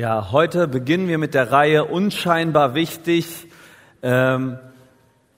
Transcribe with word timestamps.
Ja, 0.00 0.32
heute 0.32 0.66
beginnen 0.66 1.08
wir 1.08 1.18
mit 1.18 1.34
der 1.34 1.52
Reihe 1.52 1.84
Unscheinbar 1.84 2.74
wichtig. 2.74 3.48
Ähm, 4.02 4.58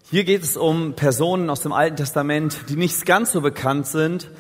hier 0.09 0.23
geht 0.23 0.45
es 0.45 0.57
um 0.57 0.95
Personen 0.95 1.51
aus 1.51 1.63
dem 1.63 1.73
Alten 1.73 1.97
Testament, 1.97 2.69
die 2.69 2.77
nicht 2.77 3.05
ganz 3.05 3.33
so 3.33 3.41
bekannt 3.41 3.89
sind, 3.89 4.31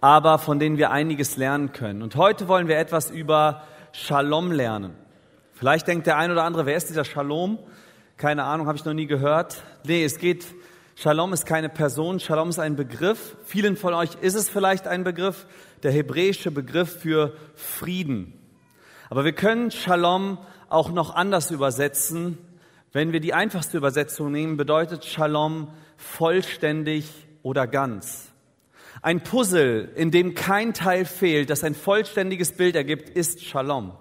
aber 0.00 0.38
von 0.38 0.60
denen 0.60 0.78
wir 0.78 0.92
einiges 0.92 1.36
lernen 1.36 1.72
können. 1.72 2.02
Und 2.02 2.14
heute 2.14 2.46
wollen 2.46 2.68
wir 2.68 2.78
etwas 2.78 3.10
über 3.10 3.64
Shalom 3.90 4.52
lernen. 4.52 4.94
Vielleicht 5.54 5.88
denkt 5.88 6.06
der 6.06 6.18
ein 6.18 6.30
oder 6.30 6.44
andere, 6.44 6.66
wer 6.66 6.76
ist 6.76 6.88
dieser 6.88 7.04
Shalom? 7.04 7.58
Keine 8.16 8.44
Ahnung, 8.44 8.68
habe 8.68 8.78
ich 8.78 8.84
noch 8.84 8.94
nie 8.94 9.08
gehört. 9.08 9.64
Nee, 9.84 10.04
es 10.04 10.18
geht, 10.18 10.46
Shalom 10.94 11.32
ist 11.32 11.46
keine 11.46 11.68
Person, 11.68 12.20
Shalom 12.20 12.50
ist 12.50 12.60
ein 12.60 12.76
Begriff. 12.76 13.36
Vielen 13.44 13.76
von 13.76 13.92
euch 13.92 14.10
ist 14.20 14.36
es 14.36 14.48
vielleicht 14.48 14.86
ein 14.86 15.02
Begriff, 15.02 15.48
der 15.82 15.90
hebräische 15.90 16.52
Begriff 16.52 17.00
für 17.00 17.32
Frieden. 17.56 18.38
Aber 19.10 19.24
wir 19.24 19.32
können 19.32 19.70
Shalom 19.70 20.38
auch 20.68 20.90
noch 20.90 21.14
anders 21.14 21.50
übersetzen. 21.50 22.38
Wenn 22.92 23.12
wir 23.12 23.20
die 23.20 23.34
einfachste 23.34 23.76
Übersetzung 23.76 24.32
nehmen, 24.32 24.56
bedeutet 24.56 25.04
Shalom 25.04 25.68
vollständig 25.96 27.10
oder 27.42 27.66
ganz. 27.66 28.32
Ein 29.02 29.22
Puzzle, 29.22 29.90
in 29.96 30.10
dem 30.10 30.34
kein 30.34 30.72
Teil 30.72 31.04
fehlt, 31.04 31.50
das 31.50 31.64
ein 31.64 31.74
vollständiges 31.74 32.52
Bild 32.52 32.76
ergibt, 32.76 33.10
ist 33.10 33.44
Shalom. 33.44 33.92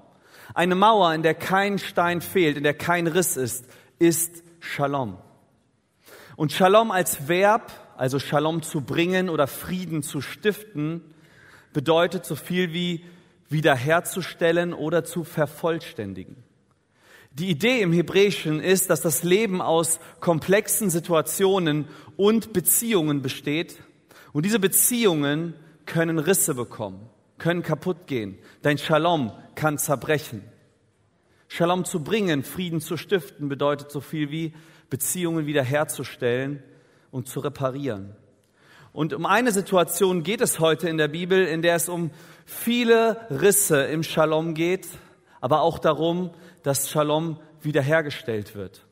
Eine 0.53 0.75
Mauer, 0.75 1.13
in 1.13 1.23
der 1.23 1.33
kein 1.33 1.79
Stein 1.79 2.21
fehlt, 2.21 2.57
in 2.57 2.63
der 2.63 2.73
kein 2.73 3.07
Riss 3.07 3.35
ist, 3.35 3.65
ist 3.99 4.43
Shalom. 4.59 5.17
Und 6.35 6.51
Shalom 6.51 6.91
als 6.91 7.27
Verb, 7.27 7.71
also 7.97 8.19
Shalom 8.19 8.61
zu 8.61 8.81
bringen 8.81 9.29
oder 9.29 9.47
Frieden 9.47 10.03
zu 10.03 10.21
stiften, 10.21 11.01
bedeutet 11.73 12.25
so 12.25 12.35
viel 12.35 12.71
wie 12.71 13.03
wiederherzustellen 13.53 14.73
oder 14.73 15.05
zu 15.05 15.23
vervollständigen. 15.23 16.35
Die 17.31 17.49
Idee 17.49 17.81
im 17.81 17.93
Hebräischen 17.93 18.59
ist, 18.59 18.89
dass 18.89 19.01
das 19.01 19.23
Leben 19.23 19.61
aus 19.61 19.99
komplexen 20.19 20.89
Situationen 20.89 21.87
und 22.15 22.53
Beziehungen 22.53 23.21
besteht. 23.21 23.79
Und 24.33 24.45
diese 24.45 24.59
Beziehungen 24.59 25.55
können 25.85 26.19
Risse 26.19 26.53
bekommen, 26.53 27.09
können 27.39 27.63
kaputt 27.63 28.05
gehen. 28.05 28.37
Dein 28.61 28.77
Shalom 28.77 29.31
kann 29.55 29.77
zerbrechen. 29.79 30.43
Shalom 31.47 31.85
zu 31.85 32.03
bringen, 32.03 32.43
Frieden 32.43 32.81
zu 32.81 32.97
stiften, 32.97 33.49
bedeutet 33.49 33.91
so 33.91 33.99
viel 33.99 34.29
wie 34.29 34.53
Beziehungen 34.89 35.47
wiederherzustellen 35.47 36.61
und 37.09 37.27
zu 37.27 37.39
reparieren. 37.39 38.15
Und 38.91 39.11
um 39.13 39.25
eine 39.25 39.51
Situation 39.51 40.21
geht 40.21 40.39
es 40.39 40.59
heute 40.59 40.87
in 40.87 40.99
der 40.99 41.07
Bibel, 41.07 41.45
in 41.45 41.63
der 41.63 41.75
es 41.75 41.89
um 41.89 42.11
viele 42.45 43.17
Risse 43.29 43.83
im 43.83 44.03
Shalom 44.03 44.53
geht, 44.53 44.87
aber 45.41 45.61
auch 45.61 45.79
darum, 45.79 46.31
dass 46.63 46.89
Shalom 46.89 47.39
wiederhergestellt 47.61 48.55
wird. 48.55 48.85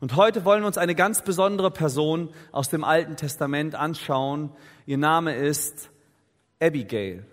Und 0.00 0.16
heute 0.16 0.44
wollen 0.44 0.62
wir 0.62 0.66
uns 0.66 0.78
eine 0.78 0.94
ganz 0.94 1.22
besondere 1.22 1.70
Person 1.70 2.28
aus 2.52 2.68
dem 2.68 2.84
Alten 2.84 3.16
Testament 3.16 3.74
anschauen. 3.74 4.52
Ihr 4.84 4.98
Name 4.98 5.34
ist 5.34 5.90
Abigail. 6.60 7.24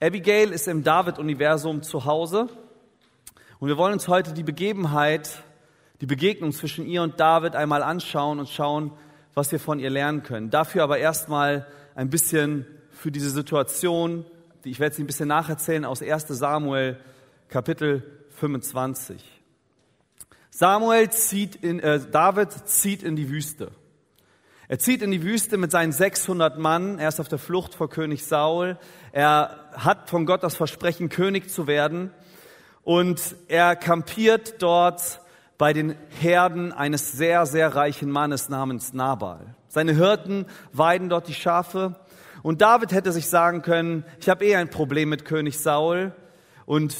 Abigail 0.00 0.50
ist 0.50 0.68
im 0.68 0.84
David-Universum 0.84 1.82
zu 1.82 2.04
Hause. 2.04 2.48
Und 3.58 3.68
wir 3.68 3.76
wollen 3.76 3.94
uns 3.94 4.06
heute 4.06 4.32
die 4.34 4.42
Begebenheit, 4.42 5.42
die 6.00 6.06
Begegnung 6.06 6.52
zwischen 6.52 6.86
ihr 6.86 7.02
und 7.02 7.18
David 7.18 7.56
einmal 7.56 7.82
anschauen 7.82 8.38
und 8.38 8.48
schauen, 8.48 8.92
was 9.34 9.50
wir 9.50 9.58
von 9.58 9.78
ihr 9.78 9.90
lernen 9.90 10.22
können. 10.22 10.50
Dafür 10.50 10.84
aber 10.84 10.98
erstmal 10.98 11.66
ein 11.94 12.10
bisschen 12.10 12.66
für 12.90 13.10
diese 13.10 13.30
Situation, 13.30 14.24
ich 14.64 14.80
werde 14.80 14.96
sie 14.96 15.02
ein 15.02 15.06
bisschen 15.06 15.28
nacherzählen 15.28 15.84
aus 15.84 16.02
1 16.02 16.26
Samuel 16.28 16.98
Kapitel 17.48 18.02
25. 18.30 19.22
Samuel 20.50 21.10
zieht 21.10 21.56
in, 21.56 21.80
äh, 21.80 22.00
David 22.10 22.52
zieht 22.66 23.02
in 23.02 23.16
die 23.16 23.28
Wüste. 23.28 23.72
Er 24.68 24.78
zieht 24.78 25.02
in 25.02 25.10
die 25.10 25.22
Wüste 25.22 25.58
mit 25.58 25.70
seinen 25.70 25.92
600 25.92 26.58
Mann. 26.58 26.98
Er 26.98 27.08
ist 27.08 27.20
auf 27.20 27.28
der 27.28 27.38
Flucht 27.38 27.74
vor 27.74 27.90
König 27.90 28.24
Saul. 28.24 28.78
Er 29.12 29.70
hat 29.76 30.08
von 30.08 30.24
Gott 30.24 30.42
das 30.42 30.56
Versprechen, 30.56 31.10
König 31.10 31.50
zu 31.50 31.66
werden. 31.66 32.10
Und 32.82 33.36
er 33.48 33.76
kampiert 33.76 34.62
dort 34.62 35.20
bei 35.58 35.72
den 35.72 35.96
Herden 36.20 36.72
eines 36.72 37.12
sehr, 37.12 37.46
sehr 37.46 37.74
reichen 37.74 38.10
Mannes 38.10 38.48
namens 38.48 38.92
Nabal. 38.94 39.54
Seine 39.68 39.94
Hirten 39.94 40.46
weiden 40.72 41.08
dort 41.08 41.28
die 41.28 41.34
Schafe. 41.34 41.96
Und 42.44 42.60
David 42.60 42.92
hätte 42.92 43.10
sich 43.10 43.26
sagen 43.26 43.62
können, 43.62 44.04
ich 44.20 44.28
habe 44.28 44.44
eh 44.44 44.54
ein 44.54 44.68
Problem 44.68 45.08
mit 45.08 45.24
König 45.24 45.58
Saul. 45.58 46.12
Und 46.66 46.94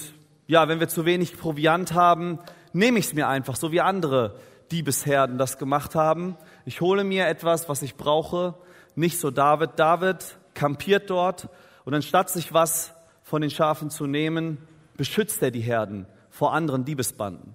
ja, 0.46 0.68
wenn 0.68 0.80
wir 0.80 0.88
zu 0.88 1.04
wenig 1.04 1.36
Proviant 1.36 1.92
haben, 1.92 2.38
nehme 2.72 2.98
ich 2.98 3.08
es 3.08 3.12
mir 3.12 3.28
einfach, 3.28 3.54
so 3.54 3.70
wie 3.70 3.82
andere 3.82 4.40
Diebesherden 4.72 5.36
das 5.36 5.58
gemacht 5.58 5.94
haben. 5.94 6.38
Ich 6.64 6.80
hole 6.80 7.04
mir 7.04 7.26
etwas, 7.26 7.68
was 7.68 7.82
ich 7.82 7.96
brauche. 7.96 8.54
Nicht 8.94 9.20
so 9.20 9.30
David. 9.30 9.72
David 9.76 10.38
kampiert 10.54 11.10
dort 11.10 11.50
und 11.84 11.92
anstatt 11.92 12.30
sich 12.30 12.54
was 12.54 12.94
von 13.22 13.42
den 13.42 13.50
Schafen 13.50 13.90
zu 13.90 14.06
nehmen, 14.06 14.56
beschützt 14.96 15.42
er 15.42 15.50
die 15.50 15.60
Herden 15.60 16.06
vor 16.30 16.54
anderen 16.54 16.86
Diebesbanden. 16.86 17.54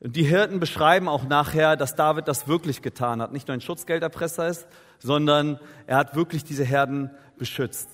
Und 0.00 0.16
die 0.16 0.24
Hirten 0.24 0.60
beschreiben 0.60 1.08
auch 1.08 1.24
nachher, 1.24 1.76
dass 1.76 1.94
David 1.94 2.28
das 2.28 2.46
wirklich 2.46 2.82
getan 2.82 3.22
hat. 3.22 3.32
Nicht 3.32 3.48
nur 3.48 3.54
ein 3.54 3.62
Schutzgelderpresser 3.62 4.48
ist, 4.48 4.66
sondern 4.98 5.58
er 5.86 5.96
hat 5.96 6.14
wirklich 6.14 6.44
diese 6.44 6.64
Herden 6.64 7.10
beschützt. 7.36 7.88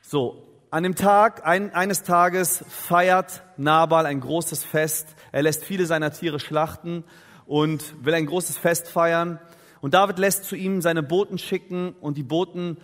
So, 0.00 0.46
an 0.70 0.82
dem 0.82 0.94
Tag, 0.94 1.46
ein, 1.46 1.74
eines 1.74 2.02
Tages 2.02 2.64
feiert 2.68 3.42
Nabal 3.56 4.06
ein 4.06 4.20
großes 4.20 4.64
Fest. 4.64 5.06
Er 5.30 5.42
lässt 5.42 5.64
viele 5.64 5.86
seiner 5.86 6.12
Tiere 6.12 6.40
schlachten 6.40 7.04
und 7.46 7.94
will 8.04 8.14
ein 8.14 8.26
großes 8.26 8.56
Fest 8.56 8.88
feiern. 8.88 9.38
Und 9.80 9.94
David 9.94 10.18
lässt 10.18 10.44
zu 10.44 10.56
ihm 10.56 10.80
seine 10.80 11.02
Boten 11.02 11.38
schicken 11.38 11.94
und 12.00 12.16
die 12.16 12.22
Boten 12.22 12.78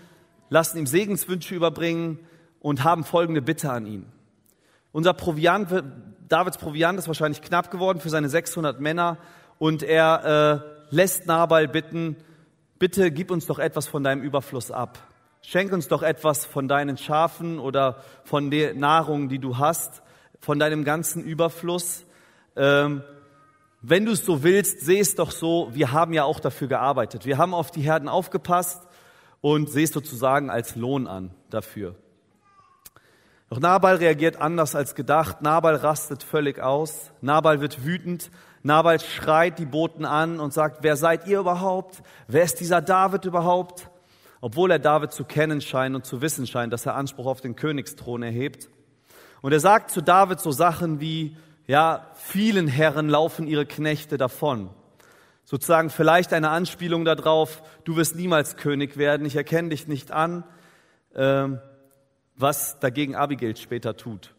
lassen 0.51 0.79
ihm 0.79 0.87
Segenswünsche 0.87 1.55
überbringen 1.55 2.19
und 2.61 2.85
haben 2.85 3.05
folgende 3.05 3.41
Bitte 3.41 3.71
an 3.71 3.87
ihn. 3.87 4.07
Unser 4.93 5.15
Proviant 5.15 5.69
Davids 6.29 6.59
Proviant 6.59 6.99
ist 6.99 7.09
wahrscheinlich 7.09 7.41
knapp 7.41 7.71
geworden 7.71 8.01
für 8.01 8.11
seine 8.11 8.29
600 8.29 8.81
Männer 8.81 9.17
und 9.59 9.83
er 9.83 10.63
äh, 10.91 10.95
lässt 10.95 11.27
Nabal 11.27 11.69
bitten, 11.69 12.17
bitte 12.79 13.11
gib 13.11 13.31
uns 13.31 13.47
doch 13.47 13.59
etwas 13.59 13.87
von 13.87 14.05
deinem 14.05 14.23
Überfluss 14.23 14.71
ab. 14.71 14.99
Schenk 15.43 15.73
uns 15.73 15.89
doch 15.89 16.03
etwas 16.03 16.45
von 16.45 16.69
deinen 16.69 16.97
Schafen 16.97 17.59
oder 17.59 18.03
von 18.25 18.51
der 18.51 18.75
Nahrung, 18.75 19.29
die 19.29 19.39
du 19.39 19.59
hast, 19.59 20.03
von 20.41 20.59
deinem 20.59 20.85
ganzen 20.85 21.23
Überfluss. 21.23 22.05
Ähm, 22.57 23.03
wenn 23.81 24.05
du 24.05 24.13
es 24.13 24.25
so 24.25 24.43
willst, 24.43 24.81
seh 24.81 24.99
es 24.99 25.15
doch 25.15 25.31
so, 25.31 25.71
wir 25.73 25.93
haben 25.93 26.13
ja 26.13 26.25
auch 26.25 26.41
dafür 26.41 26.69
gearbeitet. 26.69 27.25
Wir 27.25 27.39
haben 27.39 27.55
auf 27.55 27.71
die 27.71 27.83
Herden 27.83 28.09
aufgepasst 28.09 28.83
und 29.41 29.71
seh 29.71 29.85
es 29.85 29.93
sozusagen 29.93 30.51
als 30.51 30.75
Lohn 30.75 31.07
an 31.07 31.31
dafür. 31.51 31.95
Doch 33.51 33.61
Nabal 33.61 33.97
reagiert 33.97 34.37
anders 34.41 34.75
als 34.75 34.95
gedacht. 34.95 35.41
Nabal 35.41 35.77
rastet 35.77 36.23
völlig 36.23 36.61
aus. 36.61 37.13
Nabal 37.23 37.61
wird 37.61 37.85
wütend. 37.85 38.31
Nabal 38.63 39.01
schreit 39.01 39.59
die 39.59 39.67
Boten 39.67 40.05
an 40.05 40.41
und 40.41 40.53
sagt, 40.53 40.83
wer 40.83 40.97
seid 40.97 41.27
ihr 41.27 41.41
überhaupt? 41.41 42.03
Wer 42.27 42.45
ist 42.45 42.61
dieser 42.61 42.81
David 42.81 43.25
überhaupt? 43.25 43.89
Obwohl 44.41 44.71
er 44.71 44.79
David 44.79 45.13
zu 45.13 45.25
kennen 45.25 45.61
scheint 45.61 45.95
und 45.95 46.05
zu 46.05 46.21
wissen 46.23 46.47
scheint, 46.47 46.73
dass 46.73 46.87
er 46.87 46.95
Anspruch 46.95 47.27
auf 47.27 47.41
den 47.41 47.57
Königsthron 47.57 48.23
erhebt. 48.23 48.69
Und 49.43 49.53
er 49.53 49.61
sagt 49.61 49.91
zu 49.91 50.01
David 50.01 50.41
so 50.41 50.53
Sachen 50.53 51.01
wie, 51.01 51.37
ja, 51.67 52.07
vielen 52.15 52.69
Herren 52.69 53.09
laufen 53.09 53.47
ihre 53.47 53.67
Knechte 53.67 54.17
davon. 54.17 54.71
Sozusagen 55.45 55.91
vielleicht 55.91 56.33
eine 56.33 56.51
Anspielung 56.51 57.05
darauf, 57.05 57.63
du 57.85 57.97
wirst 57.97 58.17
niemals 58.17 58.57
König 58.57 58.97
werden, 58.97 59.27
ich 59.27 59.37
erkenne 59.37 59.71
dich 59.71 59.89
nicht 59.89 60.13
an. 60.13 60.45
Ähm, 61.15 61.59
was 62.39 62.79
dagegen 62.79 63.17
Abigail 63.17 63.57
später 63.57 63.97
tut. 63.97 64.35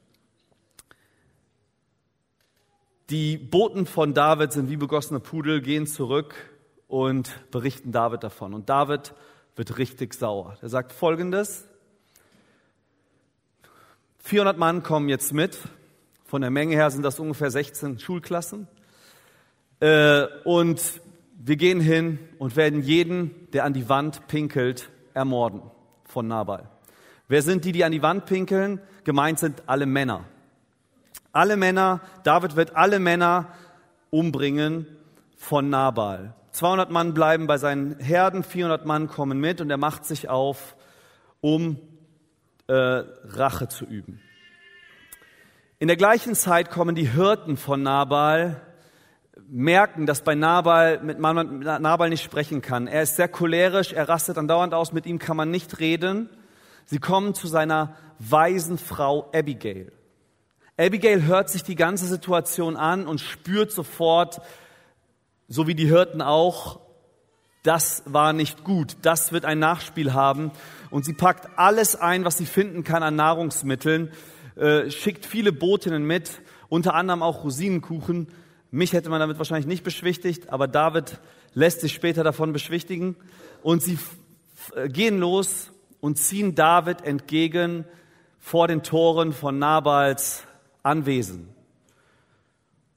Die 3.10 3.38
Boten 3.38 3.88
von 3.88 4.14
David 4.14 4.54
sind 4.54 4.70
wie 4.70 4.78
begossene 4.78 5.20
Pudel, 5.20 5.62
gehen 5.62 5.88
zurück 5.88 6.36
und 6.88 7.32
berichten 7.50 7.92
David 7.92 8.24
davon. 8.24 8.54
Und 8.54 8.70
David 8.70 9.16
wird 9.56 9.80
richtig 9.80 10.14
sauer. 10.14 10.58
Er 10.62 10.70
sagt 10.70 10.92
Folgendes. 10.92 11.68
400 14.20 14.60
Mann 14.60 14.84
kommen 14.84 15.10
jetzt 15.10 15.34
mit. 15.34 15.58
Von 16.24 16.42
der 16.42 16.52
Menge 16.52 16.76
her 16.76 16.92
sind 16.92 17.02
das 17.02 17.20
ungefähr 17.20 17.50
16 17.50 17.98
Schulklassen. 17.98 18.68
Äh, 19.80 20.28
und 20.44 21.02
wir 21.34 21.56
gehen 21.56 21.80
hin 21.80 22.20
und 22.38 22.56
werden 22.56 22.84
jeden, 22.84 23.50
der 23.54 23.64
an 23.64 23.74
die 23.74 23.90
Wand 23.90 24.28
pinkelt, 24.28 24.92
ermorden 25.16 25.64
von 26.04 26.28
Nabal. 26.28 26.70
Wer 27.28 27.42
sind 27.42 27.66
die, 27.66 27.72
die 27.72 27.84
an 27.84 27.92
die 27.92 28.04
Wand 28.04 28.28
pinkeln? 28.28 28.80
Gemeint 29.04 29.40
sind 29.40 29.64
alle 29.66 29.88
Männer. 29.88 30.26
Alle 31.32 31.58
Männer, 31.58 32.02
David 32.24 32.56
wird 32.56 32.76
alle 32.76 33.00
Männer 33.00 33.50
umbringen 34.10 34.88
von 35.38 35.70
Nabal. 35.70 36.34
200 36.52 36.90
Mann 36.90 37.14
bleiben 37.14 37.46
bei 37.46 37.58
seinen 37.58 38.00
Herden, 38.00 38.44
400 38.44 38.86
Mann 38.86 39.08
kommen 39.08 39.40
mit 39.40 39.62
und 39.62 39.70
er 39.70 39.78
macht 39.78 40.06
sich 40.06 40.30
auf, 40.30 40.76
um 41.42 41.78
äh, 42.68 42.74
Rache 42.74 43.68
zu 43.68 43.86
üben. 43.86 44.20
In 45.78 45.88
der 45.88 45.98
gleichen 45.98 46.36
Zeit 46.36 46.72
kommen 46.72 46.96
die 46.96 47.10
Hirten 47.10 47.56
von 47.56 47.84
Nabal, 47.84 48.60
merken, 49.48 50.06
dass 50.06 50.24
bei 50.24 50.36
Nabal 50.36 51.00
mit 51.02 51.20
Nabal 51.20 52.10
nicht 52.10 52.24
sprechen 52.24 52.62
kann. 52.62 52.88
Er 52.88 53.04
ist 53.04 53.16
sehr 53.16 53.30
cholerisch, 53.30 53.94
er 53.94 54.10
rastet 54.10 54.38
andauernd 54.38 54.74
aus, 54.74 54.92
mit 54.92 55.06
ihm 55.06 55.20
kann 55.20 55.38
man 55.38 55.52
nicht 55.52 55.80
reden. 55.80 56.30
Sie 56.86 57.00
kommen 57.00 57.34
zu 57.36 57.48
seiner 57.48 57.96
weisen 58.18 58.78
Frau 58.78 59.30
Abigail. 59.34 59.92
Abigail 60.80 61.24
hört 61.24 61.50
sich 61.50 61.64
die 61.64 61.76
ganze 61.76 62.06
Situation 62.06 62.78
an 62.78 63.06
und 63.06 63.20
spürt 63.20 63.72
sofort, 63.72 64.40
so 65.50 65.68
wie 65.68 65.76
die 65.76 65.88
Hirten 65.88 66.22
auch, 66.22 66.80
das 67.64 68.04
war 68.06 68.32
nicht 68.32 68.64
gut, 68.64 68.96
das 69.02 69.34
wird 69.34 69.44
ein 69.44 69.60
Nachspiel 69.60 70.14
haben. 70.14 70.52
Und 70.90 71.04
sie 71.04 71.12
packt 71.12 71.50
alles 71.58 71.98
ein, 71.98 72.24
was 72.24 72.38
sie 72.38 72.46
finden 72.46 72.86
kann 72.86 73.04
an 73.04 73.18
Nahrungsmitteln, 73.18 74.12
äh, 74.56 74.90
schickt 74.90 75.26
viele 75.26 75.52
Botinnen 75.52 76.06
mit, 76.06 76.42
unter 76.70 76.96
anderem 76.96 77.24
auch 77.24 77.44
Rosinenkuchen. 77.44 78.30
Mich 78.72 78.94
hätte 78.94 79.10
man 79.10 79.20
damit 79.20 79.38
wahrscheinlich 79.38 79.68
nicht 79.68 79.84
beschwichtigt, 79.84 80.50
aber 80.50 80.70
David 80.70 81.20
lässt 81.54 81.82
sich 81.82 81.94
später 81.94 82.24
davon 82.24 82.54
beschwichtigen. 82.54 83.18
Und 83.62 83.84
sie 83.84 84.00
äh, 84.76 84.88
gehen 84.88 85.20
los 85.20 85.72
und 86.00 86.18
ziehen 86.18 86.56
David 86.56 87.02
entgegen 87.02 87.84
vor 88.40 88.70
den 88.70 88.82
Toren 88.82 89.34
von 89.34 89.60
Nabals 89.60 90.46
Anwesen. 90.90 91.48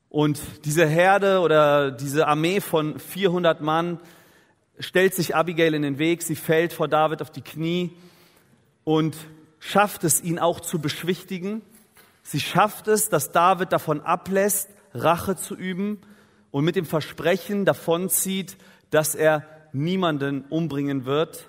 Und 0.09 0.41
diese 0.65 0.87
Herde 0.87 1.41
oder 1.41 1.91
diese 1.91 2.27
Armee 2.27 2.61
von 2.61 2.99
400 2.99 3.61
Mann 3.61 4.01
stellt 4.79 5.15
sich 5.15 5.37
Abigail 5.37 5.75
in 5.75 5.83
den 5.83 5.99
Weg, 5.99 6.23
sie 6.23 6.37
fällt 6.37 6.73
vor 6.73 6.89
David 6.89 7.23
auf 7.23 7.31
die 7.31 7.43
Knie 7.43 7.93
und 8.85 9.17
schafft 9.59 10.05
es, 10.05 10.23
ihn 10.23 10.39
auch 10.39 10.61
zu 10.61 10.81
beschwichtigen. 10.81 11.63
Sie 12.23 12.41
schafft 12.41 12.89
es, 12.89 13.09
dass 13.09 13.33
David 13.33 13.73
davon 13.73 14.01
ablässt, 14.01 14.69
Rache 14.95 15.37
zu 15.37 15.57
üben 15.57 16.01
und 16.51 16.65
mit 16.65 16.77
dem 16.77 16.85
Versprechen 16.85 17.65
davonzieht, 17.65 18.57
dass 18.91 19.15
er 19.15 19.47
niemanden 19.73 20.45
umbringen 20.51 21.05
wird. 21.05 21.49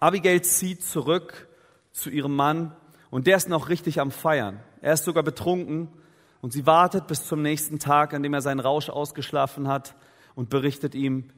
Abigail 0.00 0.42
zieht 0.42 0.82
zurück 0.82 1.48
zu 1.92 2.10
ihrem 2.10 2.36
Mann 2.36 2.76
und 3.10 3.26
der 3.26 3.38
ist 3.38 3.48
noch 3.48 3.68
richtig 3.70 4.00
am 4.00 4.10
Feiern. 4.10 4.60
Er 4.80 4.92
ist 4.92 5.04
sogar 5.04 5.22
betrunken 5.22 5.88
und 6.40 6.52
sie 6.52 6.66
wartet 6.66 7.06
bis 7.06 7.26
zum 7.26 7.42
nächsten 7.42 7.78
Tag, 7.78 8.14
an 8.14 8.22
dem 8.22 8.34
er 8.34 8.40
seinen 8.40 8.60
Rausch 8.60 8.88
ausgeschlafen 8.88 9.68
hat 9.68 9.96
und 10.34 10.50
berichtet 10.50 10.94
ihm, 10.94 11.30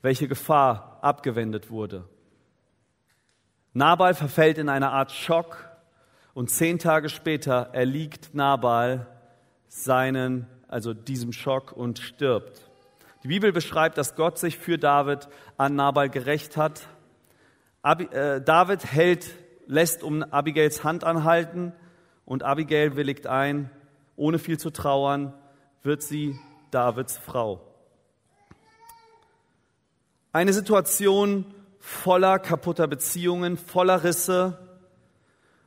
welche 0.00 0.28
Gefahr 0.28 0.98
abgewendet 1.02 1.70
wurde. 1.70 2.08
Nabal 3.72 4.14
verfällt 4.14 4.58
in 4.58 4.68
eine 4.68 4.90
Art 4.90 5.12
Schock 5.12 5.70
und 6.34 6.50
zehn 6.50 6.78
Tage 6.78 7.08
später 7.08 7.70
erliegt 7.72 8.34
Nabal 8.34 9.06
seinen, 9.68 10.46
also 10.68 10.92
diesem 10.92 11.32
Schock 11.32 11.72
und 11.72 11.98
stirbt. 11.98 12.68
Die 13.22 13.28
Bibel 13.28 13.52
beschreibt, 13.52 13.96
dass 13.96 14.16
Gott 14.16 14.38
sich 14.38 14.58
für 14.58 14.78
David 14.78 15.28
an 15.56 15.76
Nabal 15.76 16.10
gerecht 16.10 16.56
hat. 16.56 16.88
Äh, 17.82 18.40
David 18.40 18.84
hält, 18.86 19.30
lässt 19.66 20.02
um 20.02 20.22
Abigails 20.22 20.82
Hand 20.82 21.04
anhalten 21.04 21.72
und 22.32 22.44
Abigail 22.44 22.96
willigt 22.96 23.26
ein, 23.26 23.68
ohne 24.16 24.38
viel 24.38 24.58
zu 24.58 24.70
trauern, 24.70 25.34
wird 25.82 26.02
sie 26.02 26.34
Davids 26.70 27.18
Frau. 27.18 27.60
Eine 30.32 30.54
Situation 30.54 31.44
voller 31.78 32.38
kaputter 32.38 32.86
Beziehungen, 32.86 33.58
voller 33.58 34.02
Risse. 34.02 34.56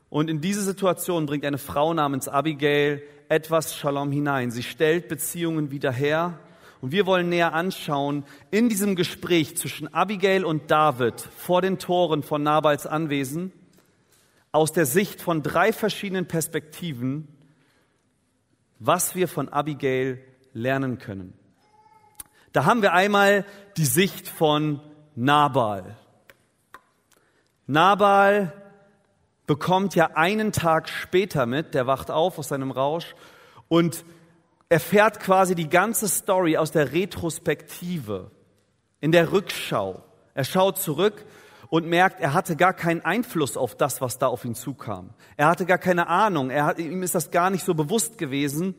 Und 0.10 0.28
in 0.28 0.42
diese 0.42 0.64
Situation 0.64 1.28
bringt 1.28 1.46
eine 1.46 1.60
Frau 1.60 1.94
namens 1.94 2.28
Abigail 2.28 3.04
etwas 3.30 3.76
Shalom 3.76 4.12
hinein. 4.12 4.50
Sie 4.50 4.64
stellt 4.64 5.08
Beziehungen 5.08 5.70
wieder 5.70 5.92
her. 5.92 6.40
Und 6.82 6.92
wir 6.92 7.06
wollen 7.06 7.30
näher 7.30 7.54
anschauen, 7.54 8.24
in 8.50 8.70
diesem 8.70 8.96
Gespräch 8.96 9.56
zwischen 9.56 9.94
Abigail 9.94 10.44
und 10.44 10.72
David 10.72 11.22
vor 11.22 11.62
den 11.62 11.78
Toren 11.78 12.24
von 12.24 12.42
Nabals 12.42 12.88
Anwesen, 12.88 13.52
aus 14.56 14.72
der 14.72 14.86
Sicht 14.86 15.22
von 15.22 15.44
drei 15.44 15.74
verschiedenen 15.74 16.28
Perspektiven, 16.28 17.28
was 18.80 19.14
wir 19.14 19.28
von 19.28 19.50
Abigail 19.50 20.24
lernen 20.54 20.98
können. 20.98 21.34
Da 22.54 22.64
haben 22.64 22.82
wir 22.82 22.94
einmal 22.94 23.46
die 23.76 23.86
Sicht 23.86 24.30
von 24.30 24.80
Nabal. 25.14 25.98
Nabal 27.68 28.54
bekommt 29.46 29.94
ja 29.94 30.12
einen 30.16 30.54
Tag 30.54 30.88
später 30.88 31.46
mit, 31.46 31.74
der 31.74 31.86
wacht 31.86 32.10
auf 32.10 32.40
aus 32.40 32.48
seinem 32.48 32.72
Rausch 32.72 33.14
und 33.68 34.06
erfährt 34.70 35.20
quasi 35.20 35.56
die 35.56 35.70
ganze 35.70 36.08
Story 36.08 36.56
aus 36.56 36.72
der 36.72 36.94
Retrospektive, 36.94 38.32
in 39.02 39.12
der 39.12 39.34
Rückschau. 39.34 40.02
Er 40.34 40.46
schaut 40.46 40.80
zurück 40.80 41.26
und 41.76 41.88
merkt, 41.88 42.22
er 42.22 42.34
hatte 42.34 42.56
gar 42.56 42.72
keinen 42.72 43.02
Einfluss 43.02 43.58
auf 43.58 43.76
das, 43.76 44.00
was 44.00 44.18
da 44.18 44.28
auf 44.28 44.46
ihn 44.46 44.56
zukam. 44.56 45.10
Er 45.36 45.48
hatte 45.48 45.66
gar 45.66 45.78
keine 45.78 46.08
Ahnung, 46.08 46.50
er 46.50 46.64
hat, 46.64 46.80
ihm 46.80 47.04
ist 47.04 47.16
das 47.16 47.32
gar 47.32 47.50
nicht 47.50 47.66
so 47.66 47.74
bewusst 47.74 48.18
gewesen 48.18 48.76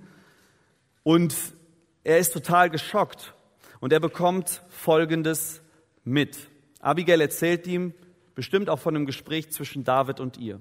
und 1.02 1.36
er 2.04 2.16
ist 2.16 2.32
total 2.32 2.70
geschockt 2.70 3.34
und 3.80 3.92
er 3.92 4.00
bekommt 4.00 4.62
Folgendes 4.70 5.60
mit. 6.04 6.38
Abigail 6.80 7.20
erzählt 7.20 7.66
ihm 7.66 7.92
bestimmt 8.34 8.70
auch 8.70 8.78
von 8.78 8.96
einem 8.96 9.04
Gespräch 9.04 9.52
zwischen 9.52 9.84
David 9.84 10.18
und 10.18 10.38
ihr. 10.38 10.58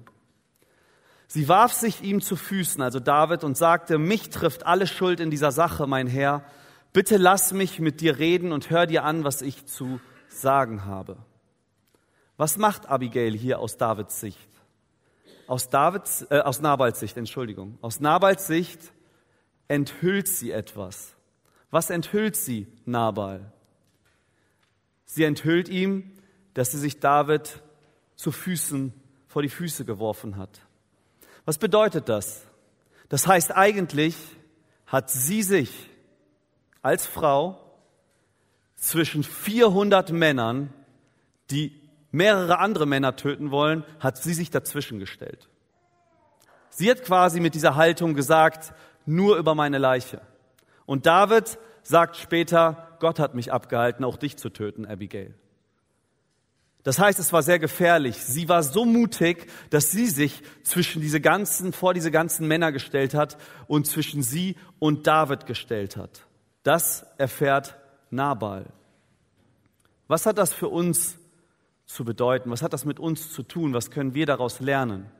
Sie 1.28 1.48
warf 1.48 1.72
sich 1.72 2.02
ihm 2.02 2.20
zu 2.20 2.36
Füßen, 2.36 2.82
also 2.82 3.00
David, 3.00 3.44
und 3.44 3.56
sagte, 3.56 3.96
mich 3.96 4.28
trifft 4.28 4.66
alle 4.66 4.86
Schuld 4.86 5.20
in 5.20 5.30
dieser 5.30 5.52
Sache, 5.52 5.86
mein 5.86 6.06
Herr. 6.06 6.44
Bitte 6.92 7.16
lass 7.16 7.54
mich 7.54 7.80
mit 7.80 8.02
dir 8.02 8.18
reden 8.18 8.52
und 8.52 8.68
hör 8.68 8.86
dir 8.86 9.04
an, 9.04 9.24
was 9.24 9.40
ich 9.40 9.64
zu 9.64 10.00
sagen 10.28 10.84
habe. 10.84 11.16
Was 12.36 12.58
macht 12.58 12.86
Abigail 12.88 13.34
hier 13.34 13.58
aus 13.58 13.76
Davids 13.76 14.20
Sicht? 14.20 14.48
Aus, 15.46 15.68
Davids, 15.68 16.26
äh, 16.30 16.40
aus 16.40 16.60
Nabals 16.60 17.00
Sicht, 17.00 17.16
Entschuldigung. 17.16 17.78
Aus 17.80 18.00
Nabals 18.00 18.46
Sicht 18.46 18.92
enthüllt 19.68 20.28
sie 20.28 20.50
etwas. 20.50 21.14
Was 21.70 21.90
enthüllt 21.90 22.36
sie 22.36 22.66
Nabal? 22.84 23.52
Sie 25.04 25.24
enthüllt 25.24 25.68
ihm, 25.68 26.12
dass 26.54 26.72
sie 26.72 26.78
sich 26.78 27.00
David 27.00 27.62
zu 28.16 28.32
Füßen, 28.32 28.92
vor 29.28 29.42
die 29.42 29.48
Füße 29.48 29.84
geworfen 29.84 30.36
hat. 30.36 30.60
Was 31.44 31.58
bedeutet 31.58 32.08
das? 32.08 32.44
Das 33.08 33.26
heißt 33.26 33.52
eigentlich 33.52 34.16
hat 34.86 35.10
sie 35.10 35.42
sich 35.42 35.70
als 36.82 37.06
Frau 37.06 37.60
zwischen 38.74 39.22
400 39.22 40.12
Männern, 40.12 40.72
die 41.50 41.80
mehrere 42.16 42.58
andere 42.58 42.86
Männer 42.86 43.14
töten 43.14 43.50
wollen, 43.50 43.84
hat 44.00 44.16
sie 44.16 44.34
sich 44.34 44.50
dazwischen 44.50 44.98
gestellt. 44.98 45.48
Sie 46.70 46.90
hat 46.90 47.04
quasi 47.04 47.40
mit 47.40 47.54
dieser 47.54 47.76
Haltung 47.76 48.14
gesagt, 48.14 48.72
nur 49.04 49.36
über 49.36 49.54
meine 49.54 49.78
Leiche. 49.78 50.20
Und 50.84 51.06
David 51.06 51.58
sagt 51.82 52.16
später, 52.16 52.96
Gott 52.98 53.18
hat 53.18 53.34
mich 53.34 53.52
abgehalten, 53.52 54.04
auch 54.04 54.16
dich 54.16 54.36
zu 54.36 54.50
töten, 54.50 54.86
Abigail. 54.86 55.34
Das 56.82 56.98
heißt, 56.98 57.18
es 57.18 57.32
war 57.32 57.42
sehr 57.42 57.58
gefährlich. 57.58 58.22
Sie 58.22 58.48
war 58.48 58.62
so 58.62 58.84
mutig, 58.84 59.50
dass 59.70 59.90
sie 59.90 60.06
sich 60.06 60.42
zwischen 60.62 61.02
diese 61.02 61.20
ganzen, 61.20 61.72
vor 61.72 61.94
diese 61.94 62.10
ganzen 62.10 62.46
Männer 62.46 62.70
gestellt 62.72 63.12
hat 63.12 63.36
und 63.66 63.86
zwischen 63.86 64.22
sie 64.22 64.56
und 64.78 65.06
David 65.06 65.46
gestellt 65.46 65.96
hat. 65.96 66.26
Das 66.62 67.04
erfährt 67.18 67.76
Nabal. 68.10 68.66
Was 70.06 70.26
hat 70.26 70.38
das 70.38 70.54
für 70.54 70.68
uns 70.68 71.18
zu 71.86 72.04
bedeuten? 72.04 72.50
Was 72.50 72.62
hat 72.62 72.72
das 72.72 72.84
mit 72.84 73.00
uns 73.00 73.32
zu 73.32 73.42
tun? 73.42 73.72
Was 73.72 73.90
können 73.90 74.14
wir 74.14 74.26
daraus 74.26 74.60
lernen? 74.60 75.10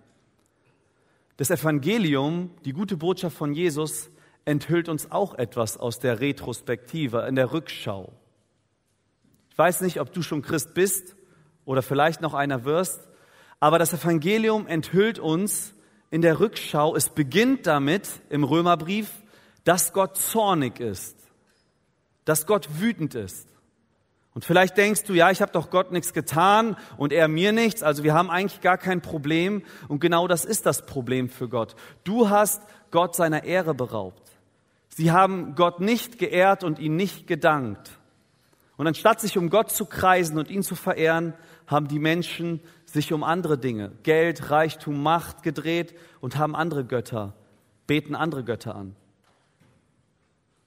Das 1.36 1.50
Evangelium, 1.50 2.50
die 2.64 2.72
gute 2.72 2.96
Botschaft 2.96 3.36
von 3.36 3.54
Jesus, 3.54 4.10
enthüllt 4.44 4.88
uns 4.88 5.10
auch 5.10 5.34
etwas 5.34 5.76
aus 5.76 5.98
der 5.98 6.20
Retrospektive, 6.20 7.26
in 7.28 7.34
der 7.34 7.52
Rückschau. 7.52 8.12
Ich 9.50 9.58
weiß 9.58 9.80
nicht, 9.82 10.00
ob 10.00 10.12
du 10.12 10.22
schon 10.22 10.42
Christ 10.42 10.74
bist 10.74 11.16
oder 11.64 11.82
vielleicht 11.82 12.20
noch 12.20 12.34
einer 12.34 12.64
wirst. 12.64 13.00
Aber 13.60 13.78
das 13.78 13.92
Evangelium 13.92 14.66
enthüllt 14.66 15.18
uns 15.18 15.74
in 16.10 16.22
der 16.22 16.40
Rückschau, 16.40 16.94
es 16.94 17.08
beginnt 17.08 17.66
damit 17.66 18.08
im 18.30 18.44
Römerbrief, 18.44 19.10
dass 19.64 19.92
Gott 19.92 20.16
zornig 20.16 20.78
ist, 20.78 21.16
dass 22.24 22.46
Gott 22.46 22.68
wütend 22.80 23.14
ist. 23.14 23.48
Und 24.36 24.44
vielleicht 24.44 24.76
denkst 24.76 25.04
du, 25.04 25.14
ja, 25.14 25.30
ich 25.30 25.40
habe 25.40 25.50
doch 25.50 25.70
Gott 25.70 25.92
nichts 25.92 26.12
getan 26.12 26.76
und 26.98 27.10
er 27.10 27.26
mir 27.26 27.52
nichts, 27.52 27.82
also 27.82 28.04
wir 28.04 28.12
haben 28.12 28.30
eigentlich 28.30 28.60
gar 28.60 28.76
kein 28.76 29.00
Problem. 29.00 29.62
Und 29.88 30.00
genau 30.00 30.28
das 30.28 30.44
ist 30.44 30.66
das 30.66 30.84
Problem 30.84 31.30
für 31.30 31.48
Gott. 31.48 31.74
Du 32.04 32.28
hast 32.28 32.62
Gott 32.90 33.16
seiner 33.16 33.44
Ehre 33.44 33.74
beraubt. 33.74 34.22
Sie 34.90 35.10
haben 35.10 35.54
Gott 35.54 35.80
nicht 35.80 36.18
geehrt 36.18 36.64
und 36.64 36.78
ihn 36.78 36.96
nicht 36.96 37.26
gedankt. 37.26 37.98
Und 38.76 38.86
anstatt 38.86 39.20
sich 39.20 39.38
um 39.38 39.48
Gott 39.48 39.72
zu 39.72 39.86
kreisen 39.86 40.38
und 40.38 40.50
ihn 40.50 40.62
zu 40.62 40.74
verehren, 40.74 41.32
haben 41.66 41.88
die 41.88 41.98
Menschen 41.98 42.60
sich 42.84 43.14
um 43.14 43.24
andere 43.24 43.56
Dinge, 43.56 43.92
Geld, 44.02 44.50
Reichtum, 44.50 45.02
Macht 45.02 45.42
gedreht 45.42 45.94
und 46.20 46.36
haben 46.36 46.54
andere 46.54 46.84
Götter 46.84 47.34
beten 47.86 48.14
andere 48.14 48.44
Götter 48.44 48.74
an. 48.74 48.96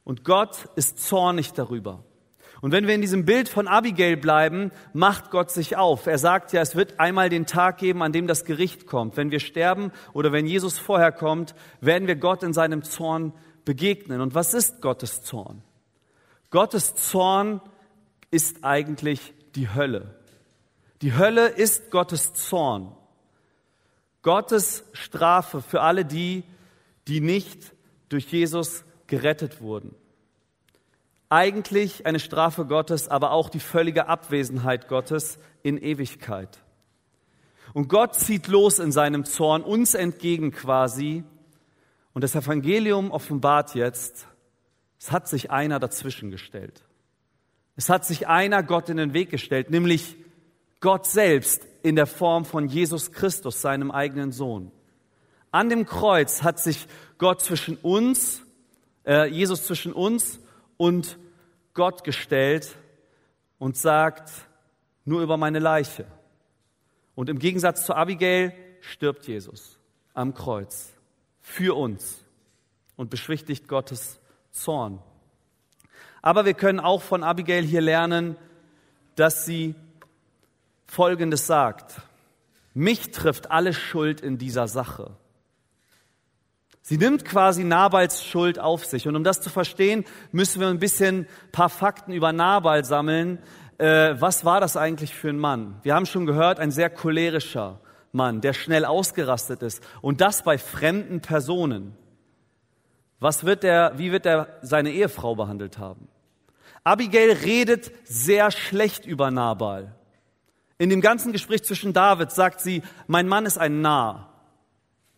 Und 0.04 0.24
Gott 0.24 0.70
ist 0.76 1.00
zornig 1.00 1.54
darüber. 1.54 2.04
Und 2.62 2.72
wenn 2.72 2.88
wir 2.88 2.96
in 2.96 3.01
diesem 3.01 3.25
Bild 3.25 3.48
von 3.48 3.68
Abigail 3.68 4.18
bleiben, 4.18 4.72
macht 4.94 5.32
Gott 5.32 5.50
sich 5.50 5.78
auf. 5.78 6.08
Er 6.08 6.18
sagt 6.18 6.51
ja, 6.51 6.62
es 6.62 6.75
wird 6.75 7.00
einmal 7.00 7.30
den 7.30 7.46
Tag 7.46 7.78
geben, 7.78 8.04
an 8.04 8.12
dem 8.12 8.28
das 8.28 8.44
Gericht 8.44 8.86
kommt. 8.86 9.16
Wenn 9.16 9.32
wir 9.32 9.39
sterben 9.39 9.92
oder 10.13 10.32
wenn 10.34 10.46
Jesus 10.46 10.78
vorher 10.78 11.12
kommt, 11.12 11.56
werden 11.80 12.08
wir 12.08 12.18
Gott 12.18 12.44
in 12.44 12.54
seinem 12.54 12.84
Zorn 12.84 13.34
begegnen. 13.63 14.20
Und 14.20 14.36
was 14.36 14.54
ist 14.54 14.82
Gottes 14.82 15.24
Zorn? 15.24 15.62
Gottes 16.50 16.96
Zorn 16.96 17.62
ist 18.32 18.63
eigentlich 18.63 19.34
die 19.56 19.74
Hölle. 19.74 20.16
Die 21.01 21.16
Hölle 21.16 21.48
ist 21.48 21.92
Gottes 21.92 22.34
Zorn. 22.34 22.92
Gottes 24.22 24.84
Strafe 24.92 25.62
für 25.62 25.82
alle 25.82 26.04
die, 26.04 26.44
die 27.08 27.22
nicht 27.22 27.74
durch 28.10 28.25
Jesus 28.32 28.84
gerettet 29.08 29.62
wurden. 29.62 29.96
Eigentlich 31.29 32.07
eine 32.07 32.19
Strafe 32.19 32.65
Gottes, 32.65 33.07
aber 33.07 33.31
auch 33.31 33.50
die 33.50 33.59
völlige 33.59 34.07
Abwesenheit 34.07 34.88
Gottes 34.88 35.38
in 35.62 35.77
Ewigkeit. 35.77 36.59
Und 37.74 37.88
Gott 37.88 38.15
zieht 38.15 38.48
los 38.48 38.79
in 38.79 38.91
seinem 38.91 39.25
Zorn 39.25 39.62
uns 39.62 39.93
entgegen 39.93 40.51
quasi. 40.51 41.24
Und 42.13 42.24
das 42.24 42.33
Evangelium 42.33 43.12
offenbart 43.12 43.75
jetzt, 43.75 44.27
es 45.00 45.12
hat 45.12 45.27
sich 45.27 45.51
einer 45.51 45.79
dazwischen 45.79 46.31
gestellt. 46.31 46.83
Es 47.75 47.89
hat 47.89 48.05
sich 48.05 48.27
einer 48.27 48.63
Gott 48.63 48.89
in 48.89 48.98
den 48.98 49.13
Weg 49.13 49.29
gestellt, 49.29 49.69
nämlich 49.69 50.17
Gott 50.81 51.05
selbst 51.05 51.62
in 51.83 51.95
der 51.95 52.07
Form 52.07 52.43
von 52.43 52.67
Jesus 52.67 53.12
Christus, 53.12 53.62
seinem 53.62 53.91
eigenen 53.91 54.31
Sohn. 54.31 54.71
An 55.51 55.69
dem 55.69 55.86
Kreuz 55.86 56.43
hat 56.43 56.59
sich 56.59 56.88
Gott 57.17 57.41
zwischen 57.41 57.77
uns, 57.77 58.41
äh, 59.05 59.27
Jesus 59.27 59.65
zwischen 59.65 59.93
uns 59.93 60.39
und 60.79 61.19
Gott 61.74 62.05
gestellt 62.05 62.74
und 63.57 63.75
sagt, 63.75 64.31
nur 65.03 65.21
über 65.21 65.36
meine 65.36 65.59
Leiche. 65.59 66.05
Und 67.15 67.29
im 67.29 67.38
Gegensatz 67.38 67.86
zu 67.86 67.93
Abigail 67.93 68.53
stirbt 68.79 69.27
Jesus 69.27 69.77
am 70.13 70.33
Kreuz 70.33 70.93
für 71.41 71.75
uns 71.75 72.24
und 72.95 73.09
beschwichtigt 73.09 73.67
Gottes 73.67 74.21
Zorn. 74.51 75.00
Aber 76.21 76.45
wir 76.45 76.53
können 76.53 76.79
auch 76.79 77.01
von 77.01 77.24
Abigail 77.24 77.63
hier 77.63 77.81
lernen, 77.81 78.38
dass 79.15 79.45
sie 79.45 79.75
Folgendes 80.88 81.45
sagt. 81.45 82.01
Mich 82.74 83.12
trifft 83.12 83.51
alle 83.51 83.74
Schuld 83.74 84.21
in 84.21 84.38
dieser 84.38 84.69
Sache. 84.69 85.12
Sie 86.89 86.98
nimmt 86.98 87.24
quasi 87.24 87.63
Nabals 87.63 88.24
Schuld 88.25 88.58
auf 88.58 88.84
sich. 88.84 89.08
Und 89.08 89.15
um 89.15 89.24
das 89.24 89.41
zu 89.41 89.51
verstehen, 89.51 90.05
müssen 90.31 90.60
wir 90.60 90.69
ein 90.69 90.79
bisschen 90.79 91.27
paar 91.51 91.69
Fakten 91.69 92.13
über 92.13 92.34
Nabal 92.34 92.84
sammeln. 92.84 93.38
Äh, 93.77 94.15
was 94.19 94.43
war 94.43 94.60
das 94.60 94.75
eigentlich 94.75 95.13
für 95.13 95.29
ein 95.29 95.38
Mann? 95.38 95.75
Wir 95.84 95.93
haben 95.93 96.08
schon 96.08 96.25
gehört, 96.25 96.60
ein 96.60 96.72
sehr 96.72 96.89
cholerischer 96.89 97.79
Mann, 98.12 98.41
der 98.41 98.53
schnell 98.53 98.86
ausgerastet 98.86 99.62
ist. 99.62 99.84
Und 100.01 100.19
das 100.19 100.41
bei 100.41 100.58
fremden 100.58 101.22
Personen. 101.22 101.96
Was 103.19 103.43
wird 103.43 103.63
er, 103.63 104.00
wie 104.00 104.12
wird 104.12 104.25
er 104.25 104.58
seine 104.63 104.89
Ehefrau 104.89 105.36
behandelt 105.36 105.77
haben? 105.77 106.08
Abigail 106.84 107.34
redet 107.34 107.91
sehr 108.05 108.50
schlecht 108.50 109.05
über 109.05 109.29
Nabal. 109.29 109.93
In 110.79 110.89
dem 110.89 111.01
ganzen 111.01 111.34
Gespräch 111.34 111.62
zwischen 111.62 111.93
David 111.93 112.31
sagt 112.31 112.62
sie, 112.62 112.81
mein 113.05 113.27
Mann 113.27 113.46
ist 113.46 113.60
ein 113.60 113.81
Narr, 113.81 114.34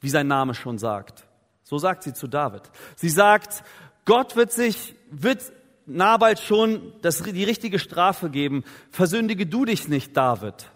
wie 0.01 0.09
sein 0.09 0.27
Name 0.27 0.53
schon 0.53 0.77
sagt. 0.77 1.30
So 1.71 1.77
sagt 1.77 2.03
sie 2.03 2.13
zu 2.13 2.27
David. 2.27 2.63
Sie 2.97 3.07
sagt, 3.07 3.63
Gott 4.03 4.35
wird 4.35 4.51
sich, 4.51 4.93
wird 5.09 5.53
Nabal 5.85 6.35
schon 6.35 6.91
das, 7.01 7.23
die 7.23 7.45
richtige 7.45 7.79
Strafe 7.79 8.29
geben. 8.29 8.65
Versündige 8.89 9.47
du 9.47 9.63
dich 9.63 9.87
nicht, 9.87 10.17
David. 10.17 10.69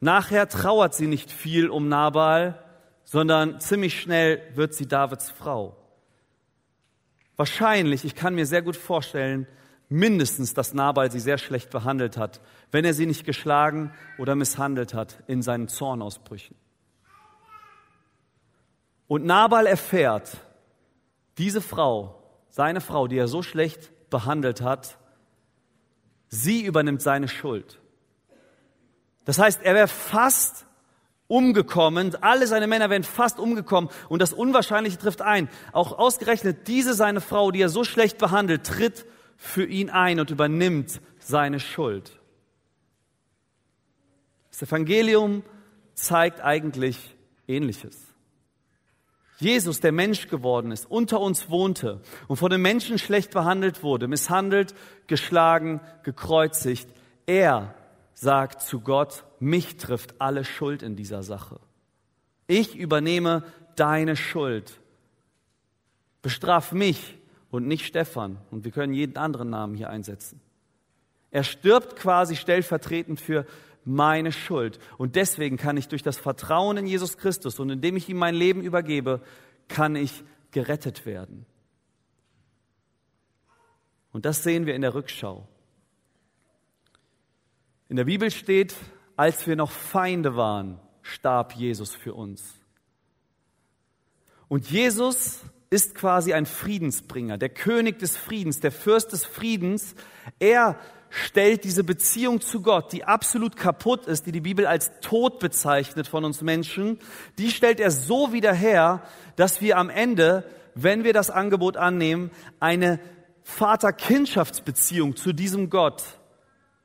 Nachher 0.00 0.48
trauert 0.48 0.96
sie 0.96 1.06
nicht 1.06 1.30
viel 1.30 1.68
um 1.70 1.88
Nabal, 1.88 2.60
sondern 3.04 3.60
ziemlich 3.60 4.00
schnell 4.00 4.42
wird 4.56 4.74
sie 4.74 4.88
Davids 4.88 5.30
Frau. 5.30 5.76
Wahrscheinlich, 7.36 8.04
ich 8.04 8.16
kann 8.16 8.34
mir 8.34 8.46
sehr 8.46 8.62
gut 8.62 8.74
vorstellen, 8.74 9.46
mindestens, 9.88 10.54
dass 10.54 10.74
Nabal 10.74 11.12
sie 11.12 11.20
sehr 11.20 11.38
schlecht 11.38 11.70
behandelt 11.70 12.16
hat, 12.16 12.40
wenn 12.72 12.84
er 12.84 12.94
sie 12.94 13.06
nicht 13.06 13.24
geschlagen 13.24 13.92
oder 14.18 14.34
misshandelt 14.34 14.92
hat 14.92 15.22
in 15.28 15.40
seinen 15.40 15.68
Zornausbrüchen. 15.68 16.56
Und 19.08 19.24
Nabal 19.24 19.66
erfährt, 19.66 20.36
diese 21.38 21.60
Frau, 21.60 22.22
seine 22.50 22.80
Frau, 22.80 23.08
die 23.08 23.16
er 23.16 23.28
so 23.28 23.42
schlecht 23.42 23.90
behandelt 24.10 24.60
hat, 24.60 24.98
sie 26.28 26.64
übernimmt 26.64 27.02
seine 27.02 27.28
Schuld. 27.28 27.80
Das 29.24 29.38
heißt, 29.38 29.62
er 29.62 29.74
wäre 29.74 29.88
fast 29.88 30.66
umgekommen, 31.26 32.14
alle 32.22 32.46
seine 32.46 32.66
Männer 32.66 32.90
wären 32.90 33.04
fast 33.04 33.38
umgekommen 33.38 33.90
und 34.08 34.20
das 34.20 34.32
Unwahrscheinliche 34.32 34.98
trifft 34.98 35.22
ein. 35.22 35.48
Auch 35.72 35.98
ausgerechnet 35.98 36.68
diese 36.68 36.94
seine 36.94 37.20
Frau, 37.20 37.50
die 37.50 37.60
er 37.60 37.68
so 37.68 37.84
schlecht 37.84 38.18
behandelt, 38.18 38.64
tritt 38.64 39.06
für 39.36 39.64
ihn 39.64 39.90
ein 39.90 40.20
und 40.20 40.30
übernimmt 40.30 41.00
seine 41.20 41.60
Schuld. 41.60 42.18
Das 44.50 44.62
Evangelium 44.62 45.44
zeigt 45.94 46.40
eigentlich 46.40 47.14
Ähnliches. 47.46 48.07
Jesus, 49.40 49.80
der 49.80 49.92
Mensch 49.92 50.28
geworden 50.28 50.72
ist, 50.72 50.90
unter 50.90 51.20
uns 51.20 51.48
wohnte 51.48 52.00
und 52.26 52.36
von 52.38 52.50
den 52.50 52.60
Menschen 52.60 52.98
schlecht 52.98 53.30
behandelt 53.30 53.82
wurde, 53.82 54.08
misshandelt, 54.08 54.74
geschlagen, 55.06 55.80
gekreuzigt, 56.02 56.88
er 57.26 57.74
sagt 58.14 58.62
zu 58.62 58.80
Gott, 58.80 59.24
mich 59.38 59.76
trifft 59.76 60.20
alle 60.20 60.44
Schuld 60.44 60.82
in 60.82 60.96
dieser 60.96 61.22
Sache. 61.22 61.60
Ich 62.48 62.74
übernehme 62.74 63.44
deine 63.76 64.16
Schuld. 64.16 64.80
Bestraf 66.22 66.72
mich 66.72 67.16
und 67.50 67.68
nicht 67.68 67.86
Stefan. 67.86 68.38
Und 68.50 68.64
wir 68.64 68.72
können 68.72 68.92
jeden 68.92 69.16
anderen 69.16 69.50
Namen 69.50 69.76
hier 69.76 69.90
einsetzen. 69.90 70.40
Er 71.30 71.44
stirbt 71.44 71.96
quasi 71.96 72.34
stellvertretend 72.34 73.20
für 73.20 73.46
meine 73.88 74.32
Schuld. 74.32 74.78
Und 74.98 75.16
deswegen 75.16 75.56
kann 75.56 75.76
ich 75.76 75.88
durch 75.88 76.02
das 76.02 76.18
Vertrauen 76.18 76.76
in 76.76 76.86
Jesus 76.86 77.16
Christus 77.16 77.58
und 77.58 77.70
indem 77.70 77.96
ich 77.96 78.08
ihm 78.08 78.18
mein 78.18 78.34
Leben 78.34 78.62
übergebe, 78.62 79.22
kann 79.66 79.96
ich 79.96 80.22
gerettet 80.50 81.06
werden. 81.06 81.46
Und 84.12 84.24
das 84.24 84.42
sehen 84.42 84.66
wir 84.66 84.74
in 84.74 84.82
der 84.82 84.94
Rückschau. 84.94 85.46
In 87.88 87.96
der 87.96 88.04
Bibel 88.04 88.30
steht, 88.30 88.74
als 89.16 89.46
wir 89.46 89.56
noch 89.56 89.70
Feinde 89.70 90.36
waren, 90.36 90.78
starb 91.02 91.54
Jesus 91.54 91.94
für 91.94 92.14
uns. 92.14 92.54
Und 94.48 94.70
Jesus 94.70 95.40
ist 95.70 95.94
quasi 95.94 96.32
ein 96.32 96.46
Friedensbringer, 96.46 97.36
der 97.38 97.50
König 97.50 97.98
des 97.98 98.16
Friedens, 98.16 98.60
der 98.60 98.72
Fürst 98.72 99.12
des 99.12 99.24
Friedens. 99.24 99.94
Er 100.38 100.78
stellt 101.10 101.64
diese 101.64 101.84
Beziehung 101.84 102.40
zu 102.40 102.62
Gott, 102.62 102.92
die 102.92 103.04
absolut 103.04 103.56
kaputt 103.56 104.06
ist, 104.06 104.26
die 104.26 104.32
die 104.32 104.40
Bibel 104.40 104.66
als 104.66 104.90
Tod 105.00 105.38
bezeichnet 105.38 106.06
von 106.06 106.24
uns 106.24 106.42
Menschen, 106.42 106.98
die 107.38 107.50
stellt 107.50 107.80
er 107.80 107.90
so 107.90 108.32
wieder 108.32 108.52
her, 108.52 109.02
dass 109.36 109.60
wir 109.60 109.78
am 109.78 109.90
Ende, 109.90 110.44
wenn 110.74 111.04
wir 111.04 111.12
das 111.12 111.30
Angebot 111.30 111.76
annehmen, 111.76 112.30
eine 112.60 113.00
Vater-Kindschaftsbeziehung 113.42 115.16
zu 115.16 115.32
diesem 115.32 115.70
Gott 115.70 116.02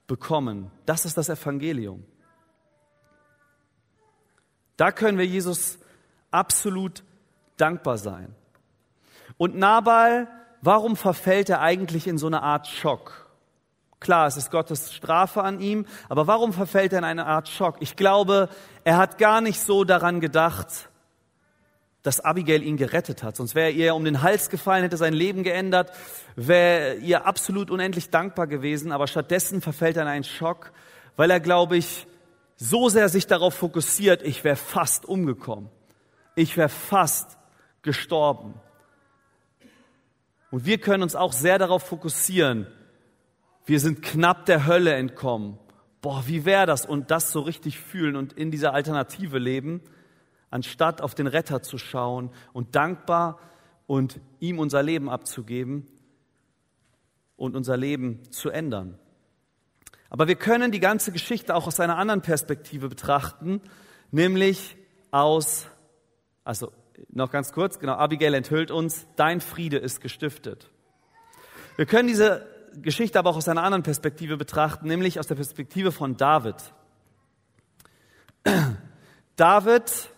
bekommen. 0.08 0.72
Das 0.86 1.06
ist 1.06 1.18
das 1.18 1.30
Evangelium. 1.30 2.06
Da 4.78 4.92
können 4.92 5.18
wir 5.18 5.26
Jesus 5.26 5.80
absolut 6.32 7.04
dankbar 7.58 7.98
sein. 7.98 8.34
Und 9.38 9.56
Nabal, 9.56 10.28
warum 10.62 10.96
verfällt 10.96 11.50
er 11.50 11.62
eigentlich 11.62 12.08
in 12.08 12.18
so 12.18 12.28
eine 12.28 12.42
Art 12.42 12.68
Schock? 12.68 13.23
Klar, 14.04 14.28
es 14.28 14.36
ist 14.36 14.52
Gottes 14.52 14.94
Strafe 14.94 15.44
an 15.44 15.62
ihm, 15.62 15.86
aber 16.10 16.28
warum 16.28 16.52
verfällt 16.52 16.92
er 16.92 17.00
in 17.00 17.06
eine 17.06 17.26
Art 17.26 17.48
Schock? 17.48 17.78
Ich 17.80 17.96
glaube, 17.96 18.50
er 18.84 18.98
hat 18.98 19.18
gar 19.18 19.40
nicht 19.40 19.62
so 19.62 19.86
daran 19.86 20.20
gedacht, 20.20 20.90
dass 22.02 22.20
Abigail 22.20 22.64
ihn 22.64 22.76
gerettet 22.76 23.24
hat. 23.24 23.38
Sonst 23.38 23.56
wäre 23.56 23.70
er 23.70 23.76
ihr 23.76 23.96
um 23.96 24.04
den 24.04 24.22
Hals 24.22 24.50
gefallen, 24.50 24.84
hätte 24.84 24.98
sein 24.98 25.14
Leben 25.14 25.44
geändert, 25.44 25.94
wäre 26.36 26.96
ihr 26.96 27.26
absolut 27.26 27.72
unendlich 27.72 28.10
dankbar 28.10 28.46
gewesen. 28.46 28.92
Aber 28.92 29.08
stattdessen 29.08 29.62
verfällt 29.62 29.96
er 29.96 30.04
in 30.04 30.10
einen 30.10 30.26
Schock, 30.26 30.74
weil 31.16 31.32
er, 31.32 31.40
glaube 31.40 31.78
ich, 31.78 32.06
so 32.58 32.90
sehr 32.90 33.08
sich 33.08 33.26
darauf 33.26 33.54
fokussiert, 33.54 34.22
ich 34.22 34.44
wäre 34.44 34.58
fast 34.58 35.06
umgekommen. 35.06 35.70
Ich 36.36 36.58
wäre 36.58 36.68
fast 36.68 37.38
gestorben. 37.84 38.54
Und 40.52 40.66
wir 40.66 40.78
können 40.78 41.04
uns 41.04 41.16
auch 41.16 41.32
sehr 41.32 41.58
darauf 41.58 41.84
fokussieren, 41.84 42.68
wir 43.66 43.80
sind 43.80 44.02
knapp 44.02 44.46
der 44.46 44.66
Hölle 44.66 44.94
entkommen. 44.94 45.58
Boah, 46.02 46.24
wie 46.28 46.46
wäre 46.46 46.66
das? 46.66 46.86
Und 46.86 47.12
das 47.12 47.32
so 47.32 47.42
richtig 47.42 47.80
fühlen 47.80 48.16
und 48.16 48.34
in 48.34 48.52
dieser 48.52 48.74
Alternative 48.74 49.40
leben. 49.40 49.82
anstatt 50.54 51.02
auf 51.02 51.16
den 51.16 51.26
Retter 51.26 51.64
zu 51.64 51.80
schauen 51.80 52.30
und 52.54 52.76
dankbar 52.76 53.40
und 53.88 54.20
ihm 54.40 54.60
unser 54.60 54.84
Leben 54.84 55.10
abzugeben 55.10 55.88
und 57.36 57.56
unser 57.56 57.76
Leben 57.76 58.32
zu 58.32 58.52
ändern. 58.52 59.00
Aber 60.12 60.28
wir 60.28 60.36
können 60.36 60.72
die 60.72 60.80
ganze 60.80 61.12
Geschichte 61.12 61.56
auch 61.56 61.66
aus 61.66 61.80
einer 61.80 61.98
anderen 61.98 62.22
Perspektive 62.22 62.88
betrachten, 62.88 63.62
nämlich 64.12 64.78
aus, 65.10 65.66
also 66.44 66.72
noch 67.10 67.32
ganz 67.32 67.52
kurz, 67.52 67.80
genau, 67.80 67.94
Abigail 67.94 68.36
enthüllt 68.36 68.70
uns, 68.70 69.08
dein 69.16 69.42
Friede 69.42 69.78
ist 69.78 70.02
gestiftet. 70.02 70.70
Wir 71.78 71.88
können 71.88 72.08
diese 72.08 72.46
Geschichte 72.82 73.20
aber 73.20 73.30
auch 73.30 73.38
aus 73.38 73.48
einer 73.48 73.64
anderen 73.64 73.84
Perspektive 73.84 74.38
betrachten, 74.38 74.88
nämlich 74.88 75.20
aus 75.20 75.28
der 75.28 75.36
Perspektive 75.36 75.92
von 75.92 76.18
David. 76.18 76.56
David 79.36 80.10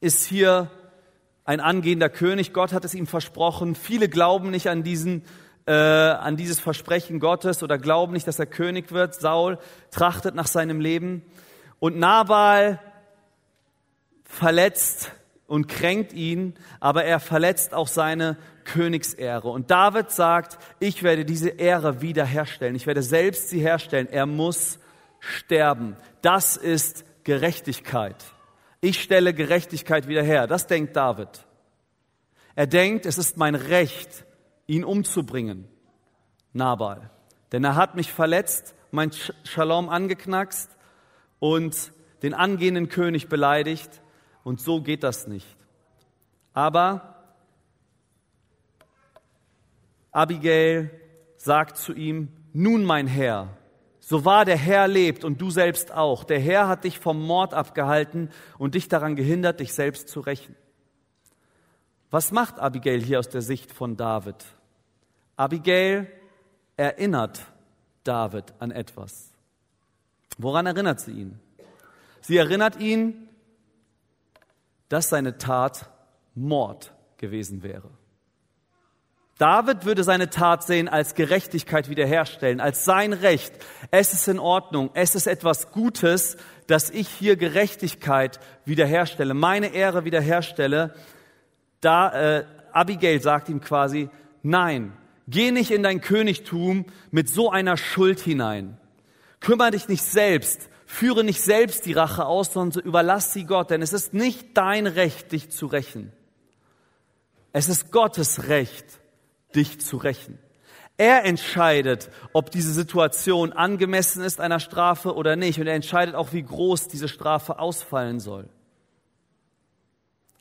ist 0.00 0.24
hier 0.24 0.70
ein 1.44 1.60
angehender 1.60 2.08
König. 2.08 2.52
Gott 2.52 2.72
hat 2.72 2.84
es 2.84 2.94
ihm 2.94 3.06
versprochen. 3.06 3.74
Viele 3.74 4.08
glauben 4.08 4.50
nicht 4.50 4.68
an 4.68 4.82
diesen 4.82 5.24
äh, 5.66 5.72
an 5.72 6.36
dieses 6.36 6.60
Versprechen 6.60 7.20
Gottes 7.20 7.62
oder 7.62 7.78
glauben 7.78 8.12
nicht, 8.12 8.26
dass 8.26 8.38
er 8.38 8.46
König 8.46 8.92
wird. 8.92 9.14
Saul 9.14 9.58
trachtet 9.90 10.34
nach 10.34 10.46
seinem 10.46 10.80
Leben 10.80 11.22
und 11.78 11.98
Nabal 11.98 12.80
verletzt 14.24 15.12
und 15.46 15.68
kränkt 15.68 16.12
ihn, 16.12 16.54
aber 16.80 17.04
er 17.04 17.20
verletzt 17.20 17.74
auch 17.74 17.88
seine 17.88 18.36
Königsehre. 18.64 19.48
Und 19.48 19.70
David 19.70 20.10
sagt, 20.10 20.58
ich 20.80 21.02
werde 21.02 21.24
diese 21.24 21.50
Ehre 21.50 22.00
wiederherstellen. 22.00 22.74
Ich 22.74 22.86
werde 22.86 23.02
selbst 23.02 23.50
sie 23.50 23.60
herstellen. 23.60 24.08
Er 24.10 24.26
muss 24.26 24.78
sterben. 25.20 25.96
Das 26.22 26.56
ist 26.56 27.04
Gerechtigkeit. 27.24 28.16
Ich 28.80 29.02
stelle 29.02 29.34
Gerechtigkeit 29.34 30.08
wieder 30.08 30.22
her. 30.22 30.46
Das 30.46 30.66
denkt 30.66 30.96
David. 30.96 31.28
Er 32.54 32.66
denkt, 32.66 33.06
es 33.06 33.18
ist 33.18 33.36
mein 33.36 33.54
Recht, 33.54 34.24
ihn 34.66 34.84
umzubringen. 34.84 35.68
Nabal. 36.52 37.10
Denn 37.52 37.64
er 37.64 37.76
hat 37.76 37.94
mich 37.96 38.12
verletzt, 38.12 38.74
mein 38.90 39.10
Shalom 39.44 39.88
angeknackst 39.88 40.70
und 41.38 41.92
den 42.22 42.32
angehenden 42.32 42.88
König 42.88 43.28
beleidigt. 43.28 44.02
Und 44.44 44.60
so 44.60 44.80
geht 44.80 45.02
das 45.02 45.26
nicht. 45.26 45.56
Aber 46.52 47.14
Abigail 50.12 50.90
sagt 51.36 51.76
zu 51.76 51.92
ihm, 51.92 52.28
nun 52.52 52.84
mein 52.84 53.08
Herr, 53.08 53.48
so 53.98 54.24
wahr 54.24 54.44
der 54.44 54.58
Herr 54.58 54.86
lebt 54.86 55.24
und 55.24 55.40
du 55.40 55.50
selbst 55.50 55.90
auch, 55.90 56.24
der 56.24 56.38
Herr 56.38 56.68
hat 56.68 56.84
dich 56.84 56.98
vom 56.98 57.20
Mord 57.26 57.54
abgehalten 57.54 58.30
und 58.58 58.74
dich 58.74 58.88
daran 58.88 59.16
gehindert, 59.16 59.60
dich 59.60 59.72
selbst 59.72 60.08
zu 60.08 60.20
rächen. 60.20 60.54
Was 62.10 62.30
macht 62.30 62.60
Abigail 62.60 63.02
hier 63.02 63.18
aus 63.18 63.28
der 63.28 63.42
Sicht 63.42 63.72
von 63.72 63.96
David? 63.96 64.36
Abigail 65.36 66.06
erinnert 66.76 67.40
David 68.04 68.52
an 68.60 68.70
etwas. 68.70 69.32
Woran 70.38 70.66
erinnert 70.66 71.00
sie 71.00 71.12
ihn? 71.12 71.40
Sie 72.20 72.36
erinnert 72.36 72.78
ihn, 72.78 73.28
dass 74.88 75.08
seine 75.08 75.38
Tat 75.38 75.90
Mord 76.34 76.92
gewesen 77.16 77.62
wäre. 77.62 77.90
David 79.38 79.84
würde 79.84 80.04
seine 80.04 80.30
Tat 80.30 80.62
sehen 80.62 80.88
als 80.88 81.16
Gerechtigkeit 81.16 81.88
wiederherstellen, 81.88 82.60
als 82.60 82.84
sein 82.84 83.12
Recht. 83.12 83.52
Es 83.90 84.12
ist 84.12 84.28
in 84.28 84.38
Ordnung, 84.38 84.90
es 84.94 85.16
ist 85.16 85.26
etwas 85.26 85.72
Gutes, 85.72 86.36
dass 86.68 86.88
ich 86.90 87.08
hier 87.08 87.36
Gerechtigkeit 87.36 88.38
wiederherstelle, 88.64 89.34
meine 89.34 89.74
Ehre 89.74 90.04
wiederherstelle. 90.04 90.94
Da 91.80 92.38
äh, 92.38 92.44
Abigail 92.72 93.20
sagt 93.20 93.48
ihm 93.48 93.60
quasi, 93.60 94.08
nein, 94.42 94.92
geh 95.26 95.50
nicht 95.50 95.72
in 95.72 95.82
dein 95.82 96.00
Königtum 96.00 96.86
mit 97.10 97.28
so 97.28 97.50
einer 97.50 97.76
Schuld 97.76 98.20
hinein. 98.20 98.78
Kümmer 99.40 99.72
dich 99.72 99.88
nicht 99.88 100.04
selbst, 100.04 100.70
führe 100.94 101.24
nicht 101.24 101.42
selbst 101.42 101.86
die 101.86 101.92
Rache 101.92 102.26
aus, 102.26 102.52
sondern 102.52 102.82
überlass 102.84 103.32
sie 103.32 103.44
Gott, 103.44 103.70
denn 103.70 103.82
es 103.82 103.92
ist 103.92 104.14
nicht 104.14 104.56
dein 104.56 104.86
Recht, 104.86 105.32
dich 105.32 105.50
zu 105.50 105.66
rächen. 105.66 106.12
Es 107.52 107.68
ist 107.68 107.90
Gottes 107.90 108.48
Recht 108.48 108.84
dich 109.54 109.80
zu 109.80 109.96
rächen. 109.96 110.38
Er 110.96 111.24
entscheidet, 111.24 112.10
ob 112.32 112.50
diese 112.50 112.72
Situation 112.72 113.52
angemessen 113.52 114.22
ist 114.22 114.40
einer 114.40 114.60
Strafe 114.60 115.14
oder 115.14 115.34
nicht. 115.34 115.58
Und 115.60 115.66
er 115.66 115.74
entscheidet 115.74 116.14
auch, 116.14 116.32
wie 116.32 116.42
groß 116.42 116.88
diese 116.88 117.08
Strafe 117.08 117.58
ausfallen 117.58 118.20
soll. 118.20 118.48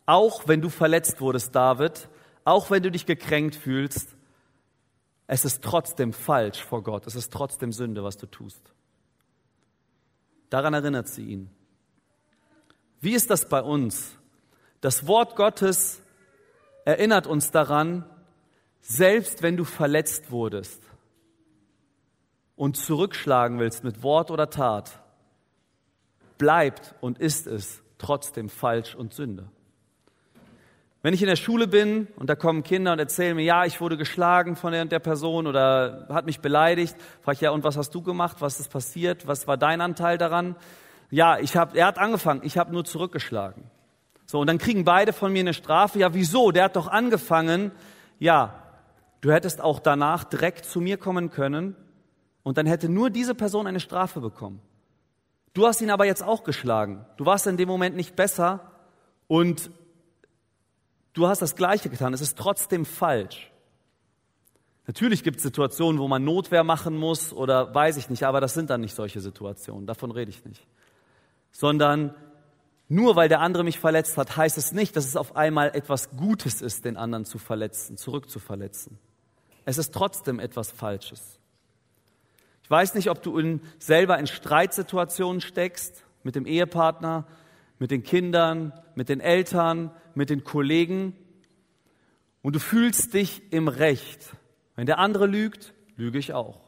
Auch 0.05 0.47
wenn 0.47 0.61
du 0.61 0.69
verletzt 0.69 1.21
wurdest, 1.21 1.55
David, 1.55 2.07
auch 2.45 2.69
wenn 2.69 2.83
du 2.83 2.91
dich 2.91 3.05
gekränkt 3.05 3.55
fühlst, 3.55 4.09
es 5.25 5.45
ist 5.45 5.63
trotzdem 5.63 6.13
falsch 6.13 6.63
vor 6.63 6.83
Gott. 6.83 7.07
Es 7.07 7.15
ist 7.15 7.31
trotzdem 7.33 7.71
Sünde, 7.71 8.03
was 8.03 8.17
du 8.17 8.27
tust. 8.27 8.73
Daran 10.53 10.75
erinnert 10.75 11.07
sie 11.07 11.23
ihn. 11.23 11.49
Wie 13.01 13.15
ist 13.15 13.31
das 13.31 13.49
bei 13.49 13.63
uns? 13.63 14.19
Das 14.81 15.07
Wort 15.07 15.35
Gottes 15.35 15.99
erinnert 16.85 17.25
uns 17.25 17.49
daran, 17.49 18.05
selbst 18.79 19.41
wenn 19.41 19.57
du 19.57 19.63
verletzt 19.63 20.29
wurdest 20.29 20.83
und 22.55 22.77
zurückschlagen 22.77 23.57
willst 23.57 23.83
mit 23.83 24.03
Wort 24.03 24.29
oder 24.29 24.51
Tat, 24.51 25.01
bleibt 26.37 26.93
und 27.01 27.17
ist 27.17 27.47
es 27.47 27.81
trotzdem 27.97 28.47
falsch 28.47 28.93
und 28.93 29.11
Sünde. 29.15 29.49
Wenn 31.03 31.13
ich 31.13 31.21
in 31.21 31.27
der 31.27 31.35
Schule 31.35 31.67
bin 31.67 32.07
und 32.15 32.27
da 32.29 32.35
kommen 32.35 32.63
Kinder 32.63 32.93
und 32.93 32.97
erzählen 32.97 33.35
mir, 33.35 33.43
ja, 33.43 33.65
ich 33.65 33.79
wurde 33.79 33.97
geschlagen 33.97 34.55
von 34.55 34.71
der 34.71 34.85
der 34.85 34.99
Person 34.99 35.45
oder 35.45 36.07
hat 36.09 36.25
mich 36.25 36.39
beleidigt, 36.39 36.95
frage 37.21 37.35
ich 37.35 37.41
ja, 37.41 37.51
und 37.51 37.63
was 37.63 37.77
hast 37.77 37.93
du 37.93 38.01
gemacht? 38.01 38.37
Was 38.39 38.59
ist 38.59 38.71
passiert? 38.71 39.27
Was 39.27 39.45
war 39.45 39.57
dein 39.57 39.81
Anteil 39.81 40.17
daran? 40.17 40.55
Ja, 41.11 41.37
ich 41.37 41.55
hab, 41.55 41.75
er 41.75 41.85
hat 41.85 41.99
angefangen, 41.99 42.41
ich 42.43 42.57
habe 42.57 42.71
nur 42.71 42.85
zurückgeschlagen. 42.85 43.65
So, 44.25 44.39
und 44.39 44.47
dann 44.47 44.57
kriegen 44.57 44.83
beide 44.83 45.13
von 45.13 45.31
mir 45.31 45.41
eine 45.41 45.53
Strafe. 45.53 45.99
Ja, 45.99 46.15
wieso? 46.15 46.51
Der 46.51 46.63
hat 46.63 46.75
doch 46.75 46.87
angefangen. 46.87 47.71
Ja, 48.17 48.63
Du 49.23 49.31
hättest 49.31 49.61
auch 49.61 49.79
danach 49.79 50.25
direkt 50.25 50.65
zu 50.65 50.81
mir 50.81 50.97
kommen 50.97 51.29
können 51.29 51.77
und 52.43 52.57
dann 52.57 52.65
hätte 52.65 52.89
nur 52.89 53.09
diese 53.09 53.33
Person 53.33 53.67
eine 53.67 53.79
Strafe 53.79 54.19
bekommen. 54.19 54.59
Du 55.53 55.65
hast 55.65 55.79
ihn 55.79 55.89
aber 55.89 56.03
jetzt 56.05 56.21
auch 56.21 56.43
geschlagen. 56.43 57.05
Du 57.15 57.25
warst 57.25 57.47
in 57.47 57.55
dem 57.55 57.69
Moment 57.69 57.95
nicht 57.95 58.17
besser 58.17 58.73
und 59.27 59.71
du 61.13 61.27
hast 61.27 61.41
das 61.41 61.55
Gleiche 61.55 61.89
getan. 61.89 62.13
Es 62.13 62.21
ist 62.21 62.37
trotzdem 62.37 62.85
falsch. 62.85 63.51
Natürlich 64.85 65.23
gibt 65.23 65.37
es 65.37 65.43
Situationen, 65.43 65.99
wo 65.99 66.07
man 66.07 66.23
Notwehr 66.23 66.63
machen 66.63 66.97
muss 66.97 67.31
oder 67.31 67.73
weiß 67.73 67.97
ich 67.97 68.09
nicht, 68.09 68.23
aber 68.23 68.41
das 68.41 68.53
sind 68.53 68.69
dann 68.69 68.81
nicht 68.81 68.95
solche 68.95 69.21
Situationen. 69.21 69.87
Davon 69.87 70.11
rede 70.11 70.29
ich 70.29 70.43
nicht. 70.43 70.67
Sondern 71.51 72.13
nur 72.89 73.15
weil 73.15 73.29
der 73.29 73.39
andere 73.39 73.63
mich 73.63 73.79
verletzt 73.79 74.17
hat, 74.17 74.35
heißt 74.35 74.57
es 74.57 74.73
nicht, 74.73 74.95
dass 74.95 75.05
es 75.05 75.15
auf 75.15 75.35
einmal 75.37 75.69
etwas 75.73 76.09
Gutes 76.17 76.61
ist, 76.61 76.83
den 76.83 76.97
anderen 76.97 77.23
zu 77.23 77.37
verletzen, 77.37 77.97
zurückzuverletzen. 77.97 78.99
Es 79.65 79.77
ist 79.77 79.93
trotzdem 79.93 80.39
etwas 80.39 80.69
Falsches. 80.69 81.39
Ich 82.63 82.69
weiß 82.69 82.95
nicht, 82.95 83.09
ob 83.09 83.21
du 83.21 83.37
in, 83.37 83.61
selber 83.79 84.19
in 84.19 84.27
Streitsituationen 84.27 85.41
steckst, 85.41 86.03
mit 86.23 86.35
dem 86.35 86.45
Ehepartner, 86.45 87.25
mit 87.83 87.91
den 87.91 88.03
Kindern, 88.03 88.71
mit 88.95 89.09
den 89.09 89.19
Eltern, 89.19 89.91
mit 90.15 90.29
den 90.29 90.45
Kollegen 90.45 91.17
und 92.41 92.55
du 92.55 92.59
fühlst 92.61 93.13
dich 93.13 93.51
im 93.51 93.67
Recht. 93.67 94.37
Wenn 94.77 94.85
der 94.85 94.99
andere 94.99 95.27
lügt, 95.27 95.73
lüge 95.97 96.17
ich 96.17 96.31
auch. 96.31 96.61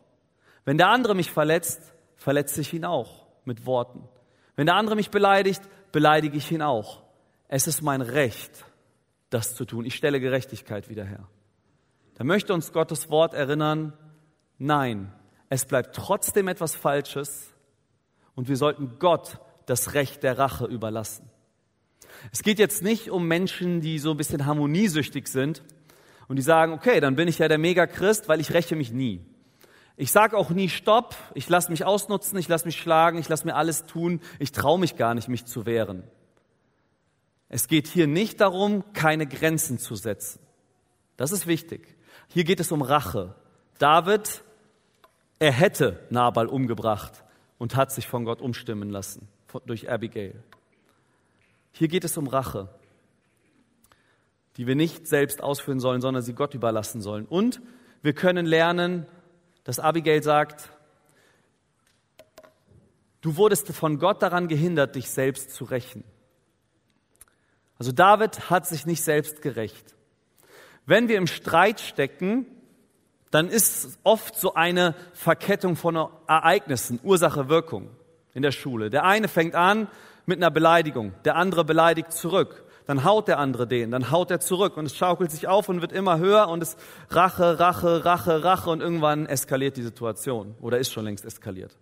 Wenn 0.66 0.78
der 0.78 0.90
andere 0.90 1.16
mich 1.16 1.32
verletzt, 1.32 1.94
verletze 2.18 2.60
ich 2.60 2.74
ihn 2.74 2.84
auch 2.84 3.28
mit 3.46 3.66
Worten. 3.66 4.10
Wenn 4.58 4.66
der 4.66 4.76
andere 4.76 4.98
mich 4.98 5.10
beleidigt, 5.10 5.62
beleidige 5.94 6.36
ich 6.36 6.52
ihn 6.52 6.62
auch. 6.62 7.02
Es 7.48 7.66
ist 7.66 7.82
mein 7.82 8.02
Recht, 8.02 8.66
das 9.30 9.56
zu 9.56 9.64
tun. 9.64 9.86
Ich 9.86 9.96
stelle 9.96 10.20
Gerechtigkeit 10.20 10.90
wieder 10.90 11.06
her. 11.06 11.30
Da 12.16 12.26
möchte 12.26 12.54
uns 12.54 12.74
Gottes 12.74 13.10
Wort 13.10 13.34
erinnern, 13.34 13.94
nein, 14.58 15.14
es 15.48 15.66
bleibt 15.66 15.96
trotzdem 15.96 16.50
etwas 16.50 16.76
Falsches 16.76 17.54
und 18.36 18.50
wir 18.50 18.58
sollten 18.58 19.00
Gott 19.00 19.40
das 19.66 19.94
Recht 19.94 20.24
der 20.24 20.38
Rache 20.38 20.66
überlassen. 20.66 21.30
Es 22.32 22.44
geht 22.44 22.60
jetzt 22.60 22.82
nicht 22.82 23.10
um 23.10 23.28
Menschen, 23.28 23.82
die 23.82 24.00
so 24.00 24.12
ein 24.12 24.18
bisschen 24.18 24.46
harmoniesüchtig 24.46 25.28
sind 25.28 25.64
und 26.28 26.38
die 26.38 26.42
sagen, 26.42 26.74
okay, 26.74 27.00
dann 27.00 27.16
bin 27.16 27.28
ich 27.28 27.40
ja 27.40 27.48
der 27.48 27.58
Megachrist, 27.58 28.28
weil 28.28 28.40
ich 28.40 28.54
räche 28.54 28.76
mich 28.76 28.92
nie. 28.92 29.22
Ich 29.98 30.12
sage 30.12 30.38
auch 30.38 30.50
nie 30.50 30.70
Stopp, 30.70 31.16
ich 31.34 31.48
lasse 31.48 31.72
mich 31.72 31.86
ausnutzen, 31.86 32.38
ich 32.38 32.48
lasse 32.48 32.66
mich 32.66 32.78
schlagen, 32.78 33.18
ich 33.18 33.30
lasse 33.30 33.46
mir 33.46 33.56
alles 33.56 33.86
tun, 33.86 34.20
ich 34.40 34.52
traue 34.52 34.80
mich 34.80 34.98
gar 34.98 35.14
nicht, 35.14 35.30
mich 35.30 35.46
zu 35.46 35.66
wehren. 35.66 36.04
Es 37.48 37.68
geht 37.68 37.88
hier 37.88 38.08
nicht 38.08 38.42
darum, 38.42 38.84
keine 38.94 39.28
Grenzen 39.28 39.78
zu 39.80 39.96
setzen. 39.96 40.40
Das 41.16 41.32
ist 41.32 41.48
wichtig. 41.48 41.96
Hier 42.28 42.44
geht 42.44 42.60
es 42.60 42.72
um 42.72 42.82
Rache. 42.82 43.36
David, 43.78 44.44
er 45.40 45.52
hätte 45.52 46.06
Nabal 46.10 46.48
umgebracht 46.48 47.24
und 47.58 47.76
hat 47.76 47.92
sich 47.92 48.08
von 48.08 48.26
Gott 48.26 48.42
umstimmen 48.42 48.90
lassen 48.90 49.30
durch 49.66 49.90
Abigail. 49.90 50.44
Hier 51.72 51.88
geht 51.88 52.04
es 52.04 52.18
um 52.18 52.28
Rache, 52.28 52.70
die 54.58 54.68
wir 54.68 54.76
nicht 54.76 55.08
selbst 55.08 55.44
ausführen 55.44 55.80
sollen, 55.80 56.02
sondern 56.02 56.24
sie 56.24 56.34
Gott 56.34 56.54
überlassen 56.54 57.02
sollen. 57.02 57.26
Und 57.26 57.62
wir 58.02 58.14
können 58.14 58.46
lernen, 58.46 59.06
dass 59.64 59.80
Abigail 59.80 60.24
sagt, 60.24 60.70
du 63.22 63.36
wurdest 63.36 63.74
von 63.74 64.00
Gott 64.00 64.22
daran 64.22 64.48
gehindert, 64.48 64.96
dich 64.96 65.10
selbst 65.10 65.52
zu 65.52 65.66
rächen. 65.66 66.04
Also 67.78 67.92
David 67.92 68.50
hat 68.50 68.66
sich 68.66 68.86
nicht 68.86 69.04
selbst 69.04 69.42
gerecht. 69.42 69.96
Wenn 70.86 71.10
wir 71.10 71.18
im 71.18 71.28
Streit 71.28 71.82
stecken, 71.82 72.46
dann 73.32 73.50
ist 73.50 74.00
oft 74.04 74.40
so 74.40 74.54
eine 74.54 74.96
Verkettung 75.14 75.76
von 75.76 75.96
Ereignissen, 76.28 77.00
Ursache, 77.04 77.50
Wirkung 77.50 77.90
in 78.36 78.44
der 78.44 78.52
Schule. 78.52 78.92
Der 78.92 79.04
eine 79.04 79.28
fängt 79.28 79.56
an 79.56 79.88
mit 80.28 80.38
einer 80.38 80.52
Beleidigung, 80.52 81.14
der 81.24 81.38
andere 81.38 81.66
beleidigt 81.66 82.12
zurück. 82.12 82.64
Dann 82.86 83.04
haut 83.04 83.28
der 83.28 83.40
andere 83.40 83.66
den, 83.66 83.90
dann 83.90 84.12
haut 84.12 84.30
er 84.30 84.40
zurück 84.40 84.78
und 84.78 84.86
es 84.86 84.96
schaukelt 84.96 85.32
sich 85.32 85.48
auf 85.48 85.70
und 85.70 85.82
wird 85.82 85.92
immer 85.92 86.20
höher 86.20 86.50
und 86.50 86.62
es 86.62 86.78
Rache, 87.10 87.60
Rache, 87.60 88.06
Rache, 88.06 88.44
Rache 88.44 88.70
und 88.70 88.82
irgendwann 88.82 89.26
eskaliert 89.26 89.76
die 89.76 89.82
Situation 89.82 90.54
oder 90.62 90.78
ist 90.78 90.92
schon 90.92 91.06
längst 91.06 91.26
eskaliert. 91.26 91.76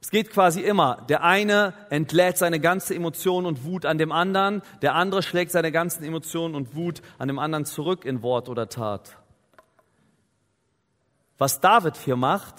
Es 0.00 0.10
geht 0.10 0.30
quasi 0.30 0.60
immer. 0.60 1.04
Der 1.08 1.24
eine 1.24 1.74
entlädt 1.90 2.36
seine 2.36 2.60
ganze 2.60 2.94
Emotion 2.94 3.46
und 3.46 3.64
Wut 3.64 3.86
an 3.86 3.98
dem 3.98 4.12
anderen, 4.12 4.62
der 4.82 4.94
andere 4.94 5.22
schlägt 5.22 5.50
seine 5.50 5.72
ganzen 5.72 6.04
Emotionen 6.04 6.54
und 6.54 6.76
Wut 6.76 7.02
an 7.18 7.28
dem 7.28 7.40
anderen 7.40 7.64
zurück 7.64 8.04
in 8.04 8.22
Wort 8.22 8.48
oder 8.48 8.68
Tat. 8.68 9.16
Was 11.38 11.60
David 11.60 11.96
hier 11.96 12.16
macht 12.16 12.54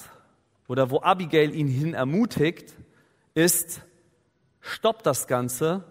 oder 0.74 0.90
wo 0.90 1.04
Abigail 1.04 1.54
ihn 1.54 1.68
hin 1.68 1.94
ermutigt, 1.94 2.74
ist, 3.36 3.84
stopp 4.60 5.04
das 5.04 5.28
Ganze, 5.28 5.84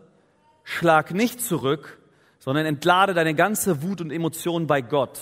schlag 0.64 1.14
nicht 1.14 1.40
zurück, 1.40 2.00
sondern 2.40 2.66
entlade 2.66 3.14
deine 3.14 3.36
ganze 3.36 3.84
Wut 3.84 4.00
und 4.00 4.10
Emotion 4.10 4.66
bei 4.66 4.80
Gott. 4.80 5.20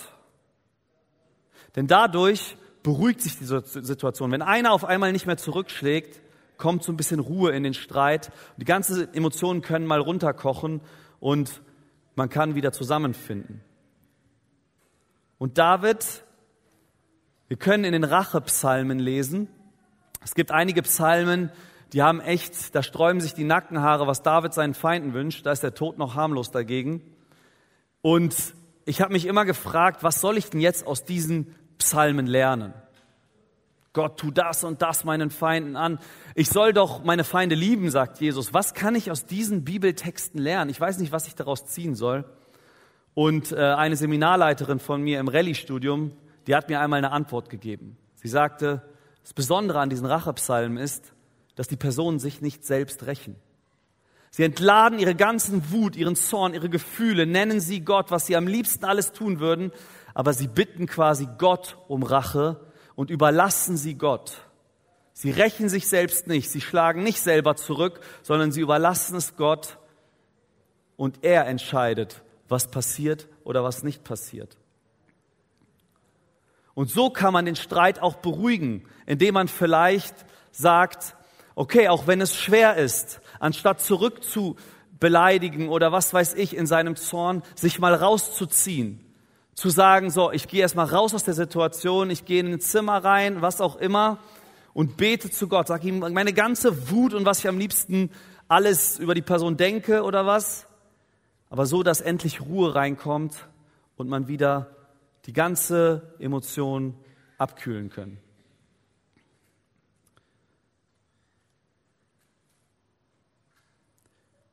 Denn 1.77 1.87
dadurch 1.87 2.57
beruhigt 2.83 3.21
sich 3.21 3.37
die 3.37 3.45
Situation. 3.45 4.33
Wenn 4.33 4.41
einer 4.41 4.73
auf 4.73 4.87
einmal 4.87 5.13
nicht 5.13 5.27
mehr 5.27 5.37
zurückschlägt, 5.37 6.23
kommt 6.57 6.83
so 6.83 6.91
ein 6.91 6.97
bisschen 6.97 7.21
Ruhe 7.21 7.51
in 7.51 7.63
den 7.63 7.75
Streit. 7.75 8.33
Die 8.57 8.65
ganzen 8.65 9.13
Emotionen 9.13 9.61
können 9.61 9.85
mal 9.85 10.01
runterkochen 10.01 10.81
und 11.19 11.61
man 12.15 12.31
kann 12.31 12.55
wieder 12.55 12.73
zusammenfinden. 12.73 13.61
Und 15.37 15.59
David, 15.59 16.25
wir 17.51 17.57
können 17.57 17.83
in 17.83 17.91
den 17.91 18.05
Rachepsalmen 18.05 19.01
lesen. 19.01 19.49
Es 20.23 20.37
gibt 20.37 20.53
einige 20.53 20.83
Psalmen, 20.83 21.51
die 21.93 22.01
haben 22.01 22.21
echt, 22.21 22.77
da 22.77 22.83
sträuben 22.85 23.21
sich 23.21 23.35
die 23.35 23.43
Nackenhaare, 23.43 24.07
was 24.07 24.23
David 24.23 24.55
seinen 24.55 24.73
Feinden 24.73 25.15
wünscht. 25.15 25.45
Da 25.45 25.51
ist 25.51 25.65
der 25.65 25.75
Tod 25.75 25.99
noch 25.99 26.15
harmlos 26.15 26.53
dagegen. 26.53 27.03
Und 28.03 28.37
ich 28.85 29.01
habe 29.01 29.13
mich 29.13 29.27
immer 29.27 29.45
gefragt, 29.45 30.05
was 30.05 30.21
soll 30.21 30.37
ich 30.37 30.49
denn 30.49 30.61
jetzt 30.61 30.87
aus 30.87 31.05
diesen 31.05 31.57
Psalmen 31.77 32.29
lernen. 32.29 32.73
Gott, 33.95 34.21
tu 34.21 34.31
das 34.31 34.63
und 34.63 34.81
das 34.81 35.03
meinen 35.03 35.31
Feinden 35.31 35.75
an. 35.75 35.99
Ich 36.37 36.51
soll 36.51 36.73
doch 36.73 37.03
meine 37.03 37.25
Feinde 37.25 37.57
lieben, 37.57 37.91
sagt 37.91 38.21
Jesus. 38.21 38.55
Was 38.55 38.75
kann 38.75 38.95
ich 38.95 39.11
aus 39.11 39.27
diesen 39.27 39.65
Bibeltexten 39.65 40.41
lernen? 40.41 40.71
Ich 40.71 40.81
weiß 40.81 40.99
nicht, 40.99 41.11
was 41.11 41.27
ich 41.27 41.35
daraus 41.35 41.67
ziehen 41.67 41.97
soll. 41.97 42.25
Und 43.15 43.51
äh, 43.51 43.57
eine 43.57 43.97
Seminarleiterin 43.97 44.79
von 44.79 45.03
mir 45.03 45.19
im 45.19 45.27
Rallye-Studium, 45.27 46.13
die 46.47 46.55
hat 46.55 46.69
mir 46.69 46.81
einmal 46.81 46.99
eine 46.99 47.13
Antwort 47.13 47.51
gegeben. 47.51 47.97
Sie 48.15 48.29
sagte, 48.29 48.83
das 49.23 49.35
Besondere 49.35 49.81
an 49.81 49.91
diesen 49.91 50.07
Rachepsalmen 50.07 50.79
ist, 50.79 51.13
dass 51.57 51.69
die 51.69 51.77
Personen 51.77 52.19
sich 52.19 52.41
nicht 52.41 52.65
selbst 52.65 53.07
rächen. 53.07 53.37
Sie 54.31 54.45
entladen 54.45 54.99
ihre 54.99 55.15
ganzen 55.15 55.73
Wut, 55.73 55.97
ihren 55.97 56.17
Zorn, 56.17 56.55
ihre 56.55 56.69
Gefühle, 56.69 57.27
nennen 57.27 57.61
sie 57.61 57.81
Gott, 57.81 58.11
was 58.11 58.27
sie 58.27 58.37
am 58.37 58.47
liebsten 58.47 58.85
alles 58.85 59.13
tun 59.13 59.41
würden, 59.41 59.73
aber 60.15 60.33
sie 60.33 60.47
bitten 60.47 60.87
quasi 60.87 61.29
Gott 61.39 61.77
um 61.89 62.03
Rache 62.03 62.61
und 62.95 63.11
überlassen 63.11 63.77
sie 63.77 63.95
Gott. 63.97 64.39
Sie 65.13 65.31
rächen 65.31 65.69
sich 65.69 65.89
selbst 65.89 66.29
nicht, 66.29 66.49
sie 66.51 66.61
schlagen 66.61 67.03
nicht 67.03 67.21
selber 67.21 67.57
zurück, 67.57 68.01
sondern 68.23 68.53
sie 68.53 68.61
überlassen 68.61 69.17
es 69.17 69.37
Gott 69.37 69.79
und 70.97 71.25
er 71.25 71.47
entscheidet, 71.47 72.23
was 72.49 72.71
passiert 72.71 73.29
oder 73.45 73.65
was 73.65 73.83
nicht 73.83 74.05
passiert. 74.05 74.57
Und 76.81 76.89
so 76.89 77.11
kann 77.11 77.35
man 77.35 77.45
den 77.45 77.57
Streit 77.57 78.01
auch 78.01 78.15
beruhigen, 78.15 78.85
indem 79.05 79.35
man 79.35 79.49
vielleicht 79.49 80.15
sagt, 80.51 81.15
okay, 81.55 81.89
auch 81.89 82.07
wenn 82.07 82.23
es 82.23 82.35
schwer 82.35 82.77
ist, 82.77 83.21
anstatt 83.39 83.83
zurück 83.83 84.25
zu 84.25 84.57
beleidigen 84.99 85.69
oder 85.69 85.93
was 85.93 86.15
weiß 86.15 86.33
ich 86.33 86.57
in 86.57 86.67
seinem 86.67 86.97
Zorn, 86.97 87.43
sich 87.55 87.81
mal 87.81 87.95
rauszuziehen. 87.95 89.05
Zu 89.53 89.69
sagen, 89.69 90.09
so, 90.09 90.33
ich 90.33 90.49
gehe 90.49 90.63
erstmal 90.63 90.87
raus 90.87 91.13
aus 91.13 91.23
der 91.23 91.35
Situation, 91.35 92.09
ich 92.09 92.25
gehe 92.25 92.41
in 92.41 92.51
ein 92.51 92.61
Zimmer 92.61 93.05
rein, 93.05 93.43
was 93.43 93.61
auch 93.61 93.77
immer, 93.77 94.17
und 94.73 94.97
bete 94.97 95.29
zu 95.29 95.49
Gott, 95.49 95.67
sag 95.67 95.85
ihm 95.85 95.99
meine 95.99 96.33
ganze 96.33 96.91
Wut 96.91 97.13
und 97.13 97.27
was 97.27 97.41
ich 97.41 97.49
am 97.49 97.59
liebsten 97.59 98.11
alles 98.49 98.99
über 98.99 99.15
die 99.15 99.21
Person 99.21 99.59
denke 99.59 100.03
oder 100.03 100.25
was, 100.25 100.67
aber 101.51 101.67
so, 101.67 101.83
dass 101.83 102.01
endlich 102.01 102.41
Ruhe 102.41 102.75
reinkommt 102.75 103.35
und 103.99 104.09
man 104.09 104.29
wieder 104.29 104.80
die 105.27 105.33
ganze 105.33 106.15
Emotion 106.19 106.95
abkühlen 107.39 107.91
können. 107.91 108.19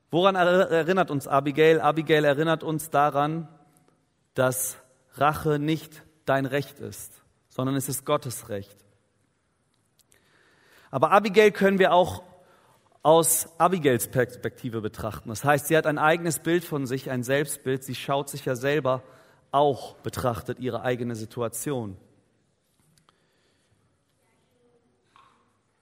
Woran 0.10 0.36
erinnert 0.36 1.12
uns 1.12 1.27
Abigail? 1.27 1.82
Abigail 1.82 2.23
erinnert 2.23 2.63
uns 2.63 2.89
daran, 2.89 3.47
dass 4.34 4.77
Rache 5.15 5.60
nicht 5.60 6.03
dein 6.25 6.45
Recht 6.45 6.80
ist, 6.80 7.21
sondern 7.49 7.75
es 7.75 7.89
ist 7.89 8.06
Gottes 8.06 8.49
Recht. 8.49 8.77
Aber 10.91 11.12
Abigail 11.12 11.51
können 11.51 11.80
wir 11.80 11.91
auch 11.91 12.23
aus 13.03 13.49
Abigails 13.60 14.08
Perspektive 14.08 14.82
betrachten. 14.82 15.30
Das 15.30 15.43
heißt, 15.43 15.67
sie 15.67 15.77
hat 15.77 15.86
ein 15.86 15.97
eigenes 15.97 16.39
Bild 16.39 16.63
von 16.63 16.86
sich, 16.86 17.10
ein 17.10 17.23
Selbstbild. 17.23 17.84
Sie 17.84 17.95
schaut 17.95 18.30
sich 18.30 18.45
ja 18.45 18.56
selber 18.56 19.03
auch, 19.52 19.96
betrachtet 19.98 20.60
ihre 20.60 20.82
eigene 20.82 21.16
Situation. 21.16 21.98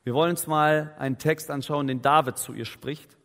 Wir 0.03 0.13
wollen 0.13 0.31
uns 0.31 0.45
mal 0.45 0.93
einen 0.99 1.17
Text 1.17 1.49
anschauen, 1.49 1.87
den 1.87 2.01
David 2.01 2.37
zu 2.37 2.53
ihr 2.53 2.65
spricht. 2.65 3.17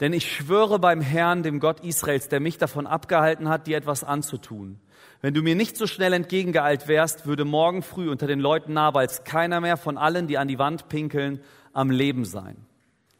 Denn 0.00 0.12
ich 0.12 0.30
schwöre 0.30 0.78
beim 0.78 1.00
Herrn, 1.00 1.42
dem 1.42 1.60
Gott 1.60 1.80
Israels, 1.80 2.28
der 2.28 2.40
mich 2.40 2.58
davon 2.58 2.86
abgehalten 2.86 3.48
hat, 3.48 3.66
dir 3.66 3.76
etwas 3.76 4.04
anzutun. 4.04 4.80
Wenn 5.20 5.34
du 5.34 5.42
mir 5.42 5.54
nicht 5.54 5.76
so 5.76 5.86
schnell 5.86 6.12
entgegengeeilt 6.12 6.88
wärst, 6.88 7.26
würde 7.26 7.44
morgen 7.44 7.82
früh 7.82 8.10
unter 8.10 8.26
den 8.26 8.40
Leuten 8.40 8.72
Nabals 8.72 9.24
keiner 9.24 9.60
mehr 9.60 9.76
von 9.76 9.98
allen, 9.98 10.26
die 10.26 10.38
an 10.38 10.48
die 10.48 10.58
Wand 10.58 10.88
pinkeln, 10.88 11.40
am 11.72 11.90
Leben 11.90 12.24
sein. 12.24 12.56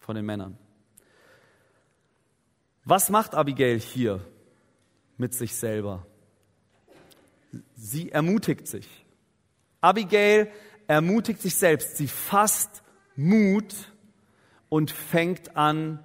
Von 0.00 0.16
den 0.16 0.24
Männern. 0.24 0.56
Was 2.84 3.10
macht 3.10 3.34
Abigail 3.34 3.78
hier 3.78 4.20
mit 5.16 5.34
sich 5.34 5.54
selber? 5.54 6.06
Sie 7.80 8.10
ermutigt 8.10 8.66
sich. 8.66 8.88
Abigail 9.80 10.50
ermutigt 10.88 11.40
sich 11.40 11.54
selbst. 11.54 11.96
Sie 11.96 12.08
fasst 12.08 12.82
Mut 13.14 13.74
und 14.68 14.90
fängt 14.90 15.56
an, 15.56 16.02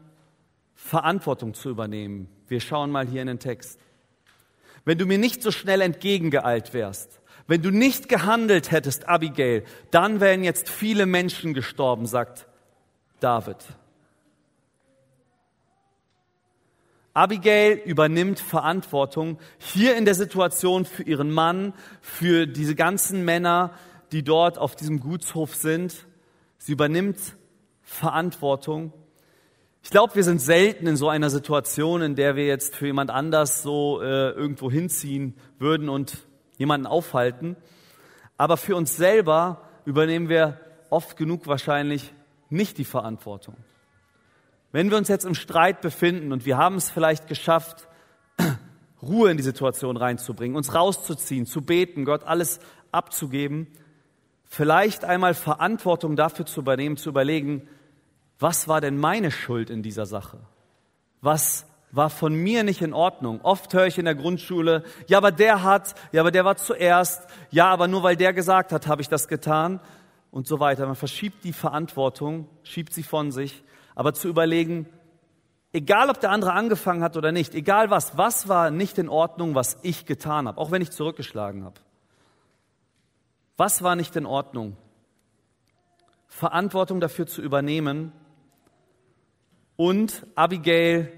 Verantwortung 0.76 1.54
zu 1.54 1.70
übernehmen. 1.70 2.30
Wir 2.48 2.60
schauen 2.60 2.92
mal 2.92 3.08
hier 3.08 3.22
in 3.22 3.28
den 3.28 3.40
Text 3.40 3.80
wenn 4.86 4.98
du 4.98 5.06
mir 5.06 5.18
nicht 5.18 5.42
so 5.42 5.52
schnell 5.52 5.82
entgegengeeilt 5.82 6.74
wärst, 6.74 7.22
wenn 7.48 7.62
du 7.62 7.72
nicht 7.72 8.10
gehandelt 8.10 8.72
hättest, 8.72 9.08
Abigail, 9.08 9.64
dann 9.92 10.20
wären 10.20 10.44
jetzt 10.44 10.70
viele 10.70 11.06
Menschen 11.06 11.54
gestorben, 11.54 12.06
sagt 12.06 12.48
David. 13.20 13.58
Abigail 17.14 17.80
übernimmt 17.86 18.40
Verantwortung 18.40 19.38
hier 19.60 19.96
in 19.96 20.06
der 20.06 20.16
Situation 20.16 20.86
für 20.86 21.04
ihren 21.04 21.32
Mann, 21.32 21.74
für 22.02 22.48
diese 22.48 22.76
ganzen 22.76 23.24
Männer, 23.24 23.72
die 24.12 24.24
dort 24.24 24.58
auf 24.58 24.76
diesem 24.76 25.00
Gutshof 25.00 25.56
sind. 25.56 26.06
Sie 26.58 26.72
übernimmt 26.72 27.20
Verantwortung 27.82 28.94
ich 29.84 29.90
glaube, 29.90 30.16
wir 30.16 30.24
sind 30.24 30.40
selten 30.40 30.88
in 30.88 30.96
so 30.96 31.10
einer 31.10 31.30
Situation, 31.30 32.02
in 32.02 32.16
der 32.16 32.38
wir 32.38 32.46
jetzt 32.48 32.74
für 32.74 32.86
jemand 32.86 33.12
anders 33.12 33.62
so 33.64 34.02
äh, 34.02 34.30
irgendwo 34.32 34.72
hinziehen 34.72 35.36
würden 35.60 35.90
und 35.90 36.26
jemanden 36.58 36.88
aufhalten. 36.88 37.58
Aber 38.38 38.56
für 38.56 38.78
uns 38.78 38.96
selber 38.96 39.62
übernehmen 39.84 40.30
wir 40.30 40.58
oft 40.90 41.18
genug 41.18 41.48
wahrscheinlich 41.48 42.14
nicht 42.50 42.78
die 42.78 42.86
Verantwortung. 42.86 43.58
Wenn 44.74 44.90
wir 44.90 44.98
uns 44.98 45.08
jetzt 45.08 45.24
im 45.24 45.36
Streit 45.36 45.82
befinden 45.82 46.34
und 46.34 46.48
wir 46.48 46.58
haben 46.58 46.76
es 46.76 46.90
vielleicht 46.90 47.28
geschafft, 47.28 47.88
Ruhe 49.04 49.30
in 49.30 49.38
die 49.38 49.44
Situation 49.44 49.98
reinzubringen, 49.98 50.58
uns 50.58 50.74
rauszuziehen, 50.74 51.46
zu 51.46 51.62
beten, 51.62 52.06
Gott 52.06 52.24
alles 52.24 52.60
abzugeben, 52.92 53.68
vielleicht 54.46 55.06
einmal 55.06 55.36
Verantwortung 55.36 56.16
dafür 56.16 56.48
zu 56.48 56.60
übernehmen, 56.60 56.98
zu 56.98 57.10
überlegen, 57.10 57.70
Was 58.40 58.68
war 58.68 58.82
denn 58.82 58.98
meine 58.98 59.30
Schuld 59.30 59.70
in 59.70 59.84
dieser 59.84 60.08
Sache? 60.08 60.40
Was 61.22 61.68
war 61.92 62.10
von 62.10 62.34
mir 62.34 62.64
nicht 62.64 62.82
in 62.82 62.94
Ordnung? 62.94 63.42
Oft 63.42 63.72
höre 63.76 63.86
ich 63.86 64.00
in 64.00 64.06
der 64.06 64.16
Grundschule, 64.16 64.84
ja, 65.06 65.20
aber 65.20 65.32
der 65.32 65.62
hat, 65.62 65.94
ja, 66.12 66.22
aber 66.22 66.32
der 66.32 66.46
war 66.46 66.58
zuerst, 66.58 67.28
ja, 67.52 67.68
aber 67.68 67.88
nur 67.88 68.02
weil 68.02 68.16
der 68.16 68.34
gesagt 68.34 68.72
hat, 68.72 68.88
habe 68.88 69.04
ich 69.04 69.08
das 69.08 69.28
getan 69.28 69.80
und 70.32 70.48
so 70.48 70.60
weiter. 70.60 70.88
Man 70.88 70.96
verschiebt 70.96 71.44
die 71.44 71.54
Verantwortung, 71.54 72.50
schiebt 72.64 72.92
sie 72.92 73.04
von 73.04 73.32
sich, 73.32 73.64
aber 73.96 74.14
zu 74.14 74.28
überlegen, 74.28 74.88
egal 75.72 76.10
ob 76.10 76.20
der 76.20 76.32
andere 76.32 76.54
angefangen 76.54 77.04
hat 77.04 77.18
oder 77.18 77.32
nicht, 77.32 77.54
egal 77.56 77.90
was, 77.90 78.18
was 78.18 78.48
war 78.48 78.72
nicht 78.72 78.98
in 78.98 79.10
Ordnung, 79.10 79.56
was 79.56 79.78
ich 79.82 80.06
getan 80.06 80.48
habe, 80.48 80.60
auch 80.60 80.72
wenn 80.72 80.82
ich 80.82 80.92
zurückgeschlagen 80.92 81.64
habe. 81.64 81.80
Was 83.58 83.84
war 83.84 83.96
nicht 83.96 84.16
in 84.16 84.26
Ordnung? 84.26 84.78
Verantwortung 86.28 87.00
dafür 87.00 87.28
zu 87.28 87.42
übernehmen 87.42 88.12
und 89.76 90.26
Abigail 90.36 91.12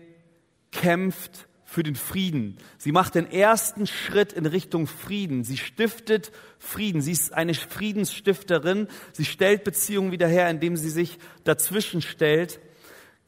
kämpft 0.71 1.47
für 1.75 1.83
den 1.83 1.95
Frieden. 1.95 2.55
Sie 2.77 2.93
macht 2.93 3.15
den 3.15 3.29
ersten 3.29 3.85
Schritt 3.85 4.31
in 4.31 4.45
Richtung 4.45 4.87
Frieden. 4.87 5.43
Sie 5.43 5.57
stiftet 5.57 6.31
Frieden. 6.57 7.01
Sie 7.01 7.11
ist 7.11 7.33
eine 7.33 7.53
Friedensstifterin. 7.53 8.87
Sie 9.11 9.25
stellt 9.25 9.65
Beziehungen 9.65 10.13
wieder 10.13 10.29
her, 10.29 10.49
indem 10.49 10.77
sie 10.77 10.89
sich 10.89 11.19
dazwischen 11.43 12.01
stellt. 12.01 12.61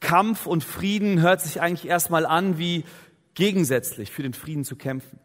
Kampf 0.00 0.46
und 0.46 0.64
Frieden 0.64 1.20
hört 1.20 1.42
sich 1.42 1.60
eigentlich 1.60 1.90
erstmal 1.90 2.24
an 2.24 2.56
wie 2.56 2.86
gegensätzlich 3.34 4.10
für 4.10 4.22
den 4.22 4.32
Frieden 4.32 4.64
zu 4.64 4.76
kämpfen. 4.76 5.20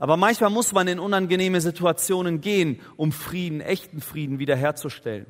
Aber 0.00 0.16
manchmal 0.16 0.50
muss 0.50 0.72
man 0.72 0.88
in 0.88 0.98
unangenehme 0.98 1.60
Situationen 1.60 2.40
gehen, 2.40 2.80
um 2.96 3.12
Frieden, 3.12 3.60
echten 3.60 4.00
Frieden 4.00 4.40
wiederherzustellen. 4.40 5.26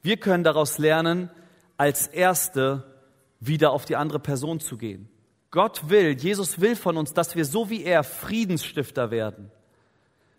Wir 0.00 0.16
können 0.16 0.42
daraus 0.42 0.78
lernen, 0.78 1.28
als 1.76 2.06
Erste 2.06 3.02
wieder 3.40 3.72
auf 3.72 3.84
die 3.84 3.96
andere 3.96 4.20
Person 4.20 4.58
zu 4.58 4.78
gehen. 4.78 5.10
Gott 5.50 5.88
will, 5.88 6.16
Jesus 6.16 6.60
will 6.60 6.76
von 6.76 6.96
uns, 6.96 7.12
dass 7.12 7.34
wir 7.34 7.44
so 7.44 7.70
wie 7.70 7.82
er 7.82 8.04
Friedensstifter 8.04 9.10
werden. 9.10 9.50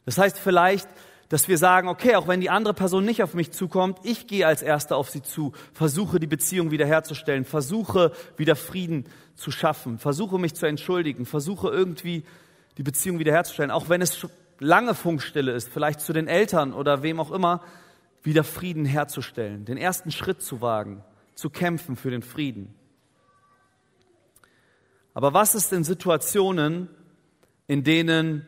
Das 0.05 0.17
heißt 0.17 0.39
vielleicht, 0.39 0.87
dass 1.27 1.47
wir 1.47 1.57
sagen, 1.57 1.87
okay, 1.87 2.15
auch 2.15 2.27
wenn 2.27 2.41
die 2.41 2.49
andere 2.49 2.73
Person 2.73 3.05
nicht 3.05 3.23
auf 3.23 3.33
mich 3.33 3.51
zukommt, 3.51 3.99
ich 4.03 4.27
gehe 4.27 4.45
als 4.45 4.61
Erster 4.61 4.97
auf 4.97 5.09
sie 5.09 5.21
zu, 5.21 5.53
versuche 5.73 6.19
die 6.19 6.27
Beziehung 6.27 6.71
wiederherzustellen, 6.71 7.45
versuche 7.45 8.11
wieder 8.35 8.55
Frieden 8.55 9.05
zu 9.35 9.49
schaffen, 9.49 9.97
versuche 9.97 10.37
mich 10.39 10.55
zu 10.55 10.65
entschuldigen, 10.65 11.25
versuche 11.25 11.69
irgendwie 11.69 12.25
die 12.77 12.83
Beziehung 12.83 13.19
wiederherzustellen, 13.19 13.71
auch 13.71 13.87
wenn 13.87 14.01
es 14.01 14.27
lange 14.59 14.93
Funkstille 14.93 15.53
ist, 15.53 15.69
vielleicht 15.69 16.01
zu 16.01 16.13
den 16.13 16.27
Eltern 16.27 16.73
oder 16.73 17.01
wem 17.01 17.19
auch 17.19 17.31
immer, 17.31 17.61
wieder 18.23 18.43
Frieden 18.43 18.85
herzustellen, 18.85 19.65
den 19.65 19.77
ersten 19.77 20.11
Schritt 20.11 20.41
zu 20.41 20.61
wagen, 20.61 21.03
zu 21.35 21.49
kämpfen 21.49 21.95
für 21.95 22.11
den 22.11 22.21
Frieden. 22.21 22.75
Aber 25.13 25.33
was 25.33 25.55
ist 25.55 25.73
in 25.73 25.83
Situationen, 25.83 26.89
in 27.67 27.83
denen 27.83 28.45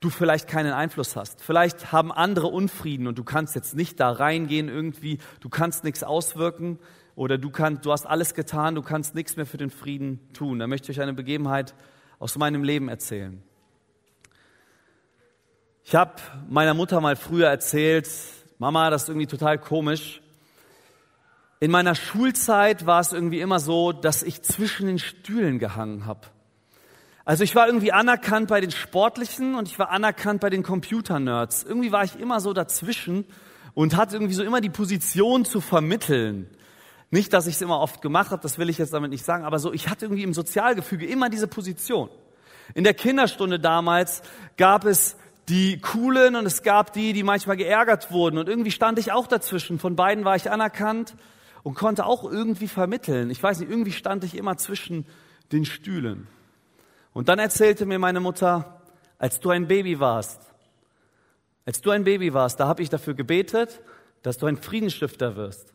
du 0.00 0.10
vielleicht 0.10 0.48
keinen 0.48 0.72
Einfluss 0.72 1.14
hast? 1.14 1.40
Vielleicht 1.40 1.92
haben 1.92 2.10
andere 2.10 2.48
Unfrieden 2.48 3.06
und 3.06 3.18
du 3.18 3.24
kannst 3.24 3.54
jetzt 3.54 3.74
nicht 3.74 4.00
da 4.00 4.10
reingehen 4.10 4.68
irgendwie, 4.68 5.18
du 5.40 5.48
kannst 5.48 5.84
nichts 5.84 6.02
auswirken 6.02 6.78
oder 7.14 7.38
du, 7.38 7.50
kannst, 7.50 7.84
du 7.86 7.92
hast 7.92 8.06
alles 8.06 8.34
getan, 8.34 8.74
du 8.74 8.82
kannst 8.82 9.14
nichts 9.14 9.36
mehr 9.36 9.46
für 9.46 9.58
den 9.58 9.70
Frieden 9.70 10.32
tun. 10.32 10.58
Da 10.58 10.66
möchte 10.66 10.90
ich 10.90 10.98
euch 10.98 11.02
eine 11.02 11.12
Begebenheit 11.14 11.74
aus 12.18 12.36
meinem 12.36 12.64
Leben 12.64 12.88
erzählen. 12.88 13.42
Ich 15.84 15.94
habe 15.94 16.14
meiner 16.48 16.74
Mutter 16.74 17.00
mal 17.00 17.16
früher 17.16 17.48
erzählt, 17.48 18.08
Mama, 18.58 18.90
das 18.90 19.02
ist 19.04 19.08
irgendwie 19.08 19.26
total 19.26 19.58
komisch. 19.58 20.21
In 21.62 21.70
meiner 21.70 21.94
Schulzeit 21.94 22.86
war 22.86 22.98
es 22.98 23.12
irgendwie 23.12 23.38
immer 23.38 23.60
so, 23.60 23.92
dass 23.92 24.24
ich 24.24 24.42
zwischen 24.42 24.88
den 24.88 24.98
Stühlen 24.98 25.60
gehangen 25.60 26.06
habe. 26.06 26.22
Also 27.24 27.44
ich 27.44 27.54
war 27.54 27.68
irgendwie 27.68 27.92
anerkannt 27.92 28.48
bei 28.48 28.60
den 28.60 28.72
Sportlichen 28.72 29.54
und 29.54 29.68
ich 29.68 29.78
war 29.78 29.90
anerkannt 29.90 30.40
bei 30.40 30.50
den 30.50 30.64
Computernerds. 30.64 31.62
Irgendwie 31.62 31.92
war 31.92 32.02
ich 32.02 32.18
immer 32.18 32.40
so 32.40 32.52
dazwischen 32.52 33.24
und 33.74 33.96
hatte 33.96 34.16
irgendwie 34.16 34.34
so 34.34 34.42
immer 34.42 34.60
die 34.60 34.70
Position 34.70 35.44
zu 35.44 35.60
vermitteln. 35.60 36.50
Nicht, 37.12 37.32
dass 37.32 37.46
ich 37.46 37.54
es 37.54 37.62
immer 37.62 37.78
oft 37.78 38.02
gemacht 38.02 38.32
habe, 38.32 38.42
das 38.42 38.58
will 38.58 38.68
ich 38.68 38.78
jetzt 38.78 38.92
damit 38.92 39.12
nicht 39.12 39.24
sagen, 39.24 39.44
aber 39.44 39.60
so, 39.60 39.72
ich 39.72 39.88
hatte 39.88 40.06
irgendwie 40.06 40.24
im 40.24 40.34
Sozialgefüge 40.34 41.06
immer 41.06 41.30
diese 41.30 41.46
Position. 41.46 42.08
In 42.74 42.82
der 42.82 42.94
Kinderstunde 42.94 43.60
damals 43.60 44.22
gab 44.56 44.84
es 44.84 45.16
die 45.48 45.80
Coolen 45.80 46.34
und 46.34 46.44
es 46.44 46.64
gab 46.64 46.92
die, 46.92 47.12
die 47.12 47.22
manchmal 47.22 47.56
geärgert 47.56 48.10
wurden 48.10 48.38
und 48.38 48.48
irgendwie 48.48 48.72
stand 48.72 48.98
ich 48.98 49.12
auch 49.12 49.28
dazwischen. 49.28 49.78
Von 49.78 49.94
beiden 49.94 50.24
war 50.24 50.34
ich 50.34 50.50
anerkannt 50.50 51.14
und 51.62 51.74
konnte 51.74 52.06
auch 52.06 52.24
irgendwie 52.24 52.68
vermitteln. 52.68 53.30
Ich 53.30 53.42
weiß 53.42 53.60
nicht, 53.60 53.70
irgendwie 53.70 53.92
stand 53.92 54.24
ich 54.24 54.36
immer 54.36 54.56
zwischen 54.56 55.06
den 55.52 55.64
Stühlen. 55.64 56.26
Und 57.12 57.28
dann 57.28 57.38
erzählte 57.38 57.86
mir 57.86 57.98
meine 57.98 58.20
Mutter, 58.20 58.80
als 59.18 59.40
du 59.40 59.50
ein 59.50 59.68
Baby 59.68 60.00
warst, 60.00 60.40
als 61.64 61.80
du 61.80 61.90
ein 61.90 62.04
Baby 62.04 62.34
warst, 62.34 62.58
da 62.58 62.66
habe 62.66 62.82
ich 62.82 62.88
dafür 62.88 63.14
gebetet, 63.14 63.80
dass 64.22 64.38
du 64.38 64.46
ein 64.46 64.56
Friedensstifter 64.56 65.36
wirst. 65.36 65.72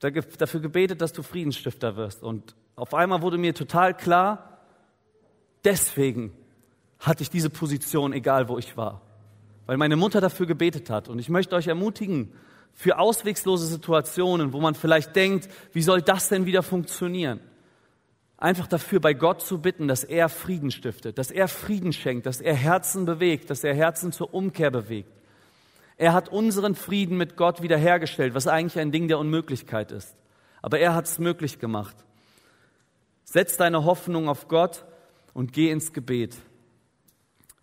Dafür 0.00 0.60
gebetet, 0.60 1.00
dass 1.00 1.12
du 1.12 1.24
Friedensstifter 1.24 1.96
wirst. 1.96 2.22
Und 2.22 2.54
auf 2.76 2.94
einmal 2.94 3.20
wurde 3.22 3.38
mir 3.38 3.52
total 3.52 3.94
klar, 3.94 4.60
deswegen 5.64 6.32
hatte 7.00 7.22
ich 7.22 7.30
diese 7.30 7.50
Position, 7.50 8.12
egal 8.12 8.48
wo 8.48 8.58
ich 8.58 8.76
war. 8.76 9.00
Weil 9.66 9.76
meine 9.76 9.96
Mutter 9.96 10.20
dafür 10.20 10.46
gebetet 10.46 10.88
hat. 10.88 11.08
Und 11.08 11.18
ich 11.18 11.28
möchte 11.28 11.56
euch 11.56 11.66
ermutigen, 11.66 12.32
für 12.78 13.00
auswegslose 13.00 13.66
Situationen, 13.66 14.52
wo 14.52 14.60
man 14.60 14.76
vielleicht 14.76 15.16
denkt, 15.16 15.48
wie 15.72 15.82
soll 15.82 16.00
das 16.00 16.28
denn 16.28 16.46
wieder 16.46 16.62
funktionieren? 16.62 17.40
Einfach 18.36 18.68
dafür 18.68 19.00
bei 19.00 19.14
Gott 19.14 19.42
zu 19.42 19.60
bitten, 19.60 19.88
dass 19.88 20.04
er 20.04 20.28
Frieden 20.28 20.70
stiftet, 20.70 21.18
dass 21.18 21.32
er 21.32 21.48
Frieden 21.48 21.92
schenkt, 21.92 22.24
dass 22.24 22.40
er 22.40 22.54
Herzen 22.54 23.04
bewegt, 23.04 23.50
dass 23.50 23.64
er 23.64 23.74
Herzen 23.74 24.12
zur 24.12 24.32
Umkehr 24.32 24.70
bewegt. 24.70 25.10
Er 25.96 26.12
hat 26.12 26.28
unseren 26.28 26.76
Frieden 26.76 27.16
mit 27.16 27.36
Gott 27.36 27.62
wiederhergestellt, 27.62 28.34
was 28.34 28.46
eigentlich 28.46 28.78
ein 28.78 28.92
Ding 28.92 29.08
der 29.08 29.18
Unmöglichkeit 29.18 29.90
ist. 29.90 30.16
Aber 30.62 30.78
er 30.78 30.94
hat 30.94 31.06
es 31.06 31.18
möglich 31.18 31.58
gemacht. 31.58 31.96
Setz 33.24 33.56
deine 33.56 33.84
Hoffnung 33.86 34.28
auf 34.28 34.46
Gott 34.46 34.84
und 35.34 35.52
geh 35.52 35.72
ins 35.72 35.92
Gebet. 35.92 36.36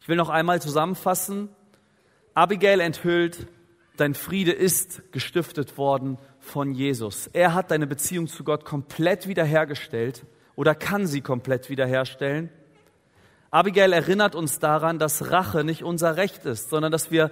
Ich 0.01 0.10
will 0.10 0.17
noch 0.17 0.30
einmal 0.30 0.62
zusammenfassen. 0.62 1.47
Abigail 2.34 2.82
enthüllt, 2.82 3.47
dein 3.97 4.13
Friede 4.13 4.51
ist 4.51 5.12
gestiftet 5.12 5.77
worden 5.77 6.17
von 6.39 6.73
Jesus. 6.73 7.27
Er 7.34 7.53
hat 7.53 7.71
deine 7.71 7.88
Beziehung 7.88 8.27
zu 8.27 8.43
Gott 8.43 8.65
komplett 8.65 9.27
wiederhergestellt 9.27 10.25
oder 10.55 10.75
kann 10.75 11.08
sie 11.08 11.21
komplett 11.21 11.69
wiederherstellen. 11.69 12.49
Abigail 13.51 13.93
erinnert 13.93 14.36
uns 14.36 14.60
daran, 14.60 14.99
dass 14.99 15.31
Rache 15.31 15.63
nicht 15.63 15.84
unser 15.84 16.17
Recht 16.17 16.45
ist, 16.45 16.69
sondern 16.69 16.91
dass 16.91 17.12
wir 17.12 17.31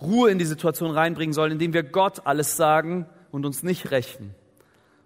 Ruhe 0.00 0.30
in 0.30 0.38
die 0.38 0.44
Situation 0.44 0.90
reinbringen 0.90 1.32
sollen, 1.32 1.52
indem 1.52 1.72
wir 1.72 1.84
Gott 1.84 2.26
alles 2.26 2.56
sagen 2.56 3.06
und 3.30 3.46
uns 3.46 3.62
nicht 3.62 3.90
rächen. 3.90 4.34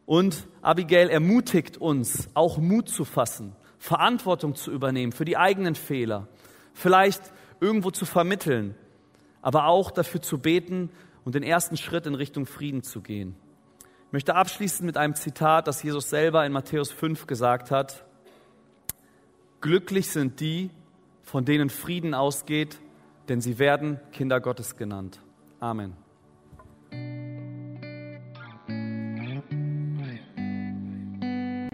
Und 0.06 0.48
Abigail 0.62 1.10
ermutigt 1.10 1.76
uns, 1.76 2.28
auch 2.32 2.56
Mut 2.56 2.88
zu 2.88 3.04
fassen, 3.04 3.54
Verantwortung 3.78 4.54
zu 4.54 4.70
übernehmen 4.70 5.12
für 5.12 5.26
die 5.26 5.36
eigenen 5.36 5.74
Fehler, 5.74 6.28
vielleicht 6.72 7.20
irgendwo 7.60 7.90
zu 7.90 8.06
vermitteln, 8.06 8.74
aber 9.42 9.66
auch 9.66 9.90
dafür 9.90 10.22
zu 10.22 10.38
beten 10.38 10.90
und 11.24 11.34
den 11.34 11.42
ersten 11.42 11.76
Schritt 11.76 12.06
in 12.06 12.14
Richtung 12.14 12.46
Frieden 12.46 12.82
zu 12.82 13.00
gehen. 13.00 13.36
Ich 14.06 14.12
möchte 14.12 14.34
abschließen 14.34 14.86
mit 14.86 14.96
einem 14.96 15.14
Zitat, 15.14 15.68
das 15.68 15.82
Jesus 15.82 16.08
selber 16.08 16.46
in 16.46 16.52
Matthäus 16.52 16.90
5 16.90 17.26
gesagt 17.26 17.70
hat. 17.70 18.04
Glücklich 19.60 20.08
sind 20.08 20.40
die, 20.40 20.70
von 21.22 21.44
denen 21.44 21.68
Frieden 21.68 22.14
ausgeht, 22.14 22.78
denn 23.28 23.40
sie 23.40 23.58
werden 23.58 24.00
Kinder 24.12 24.40
Gottes 24.40 24.76
genannt. 24.76 25.20
Amen. 25.60 26.07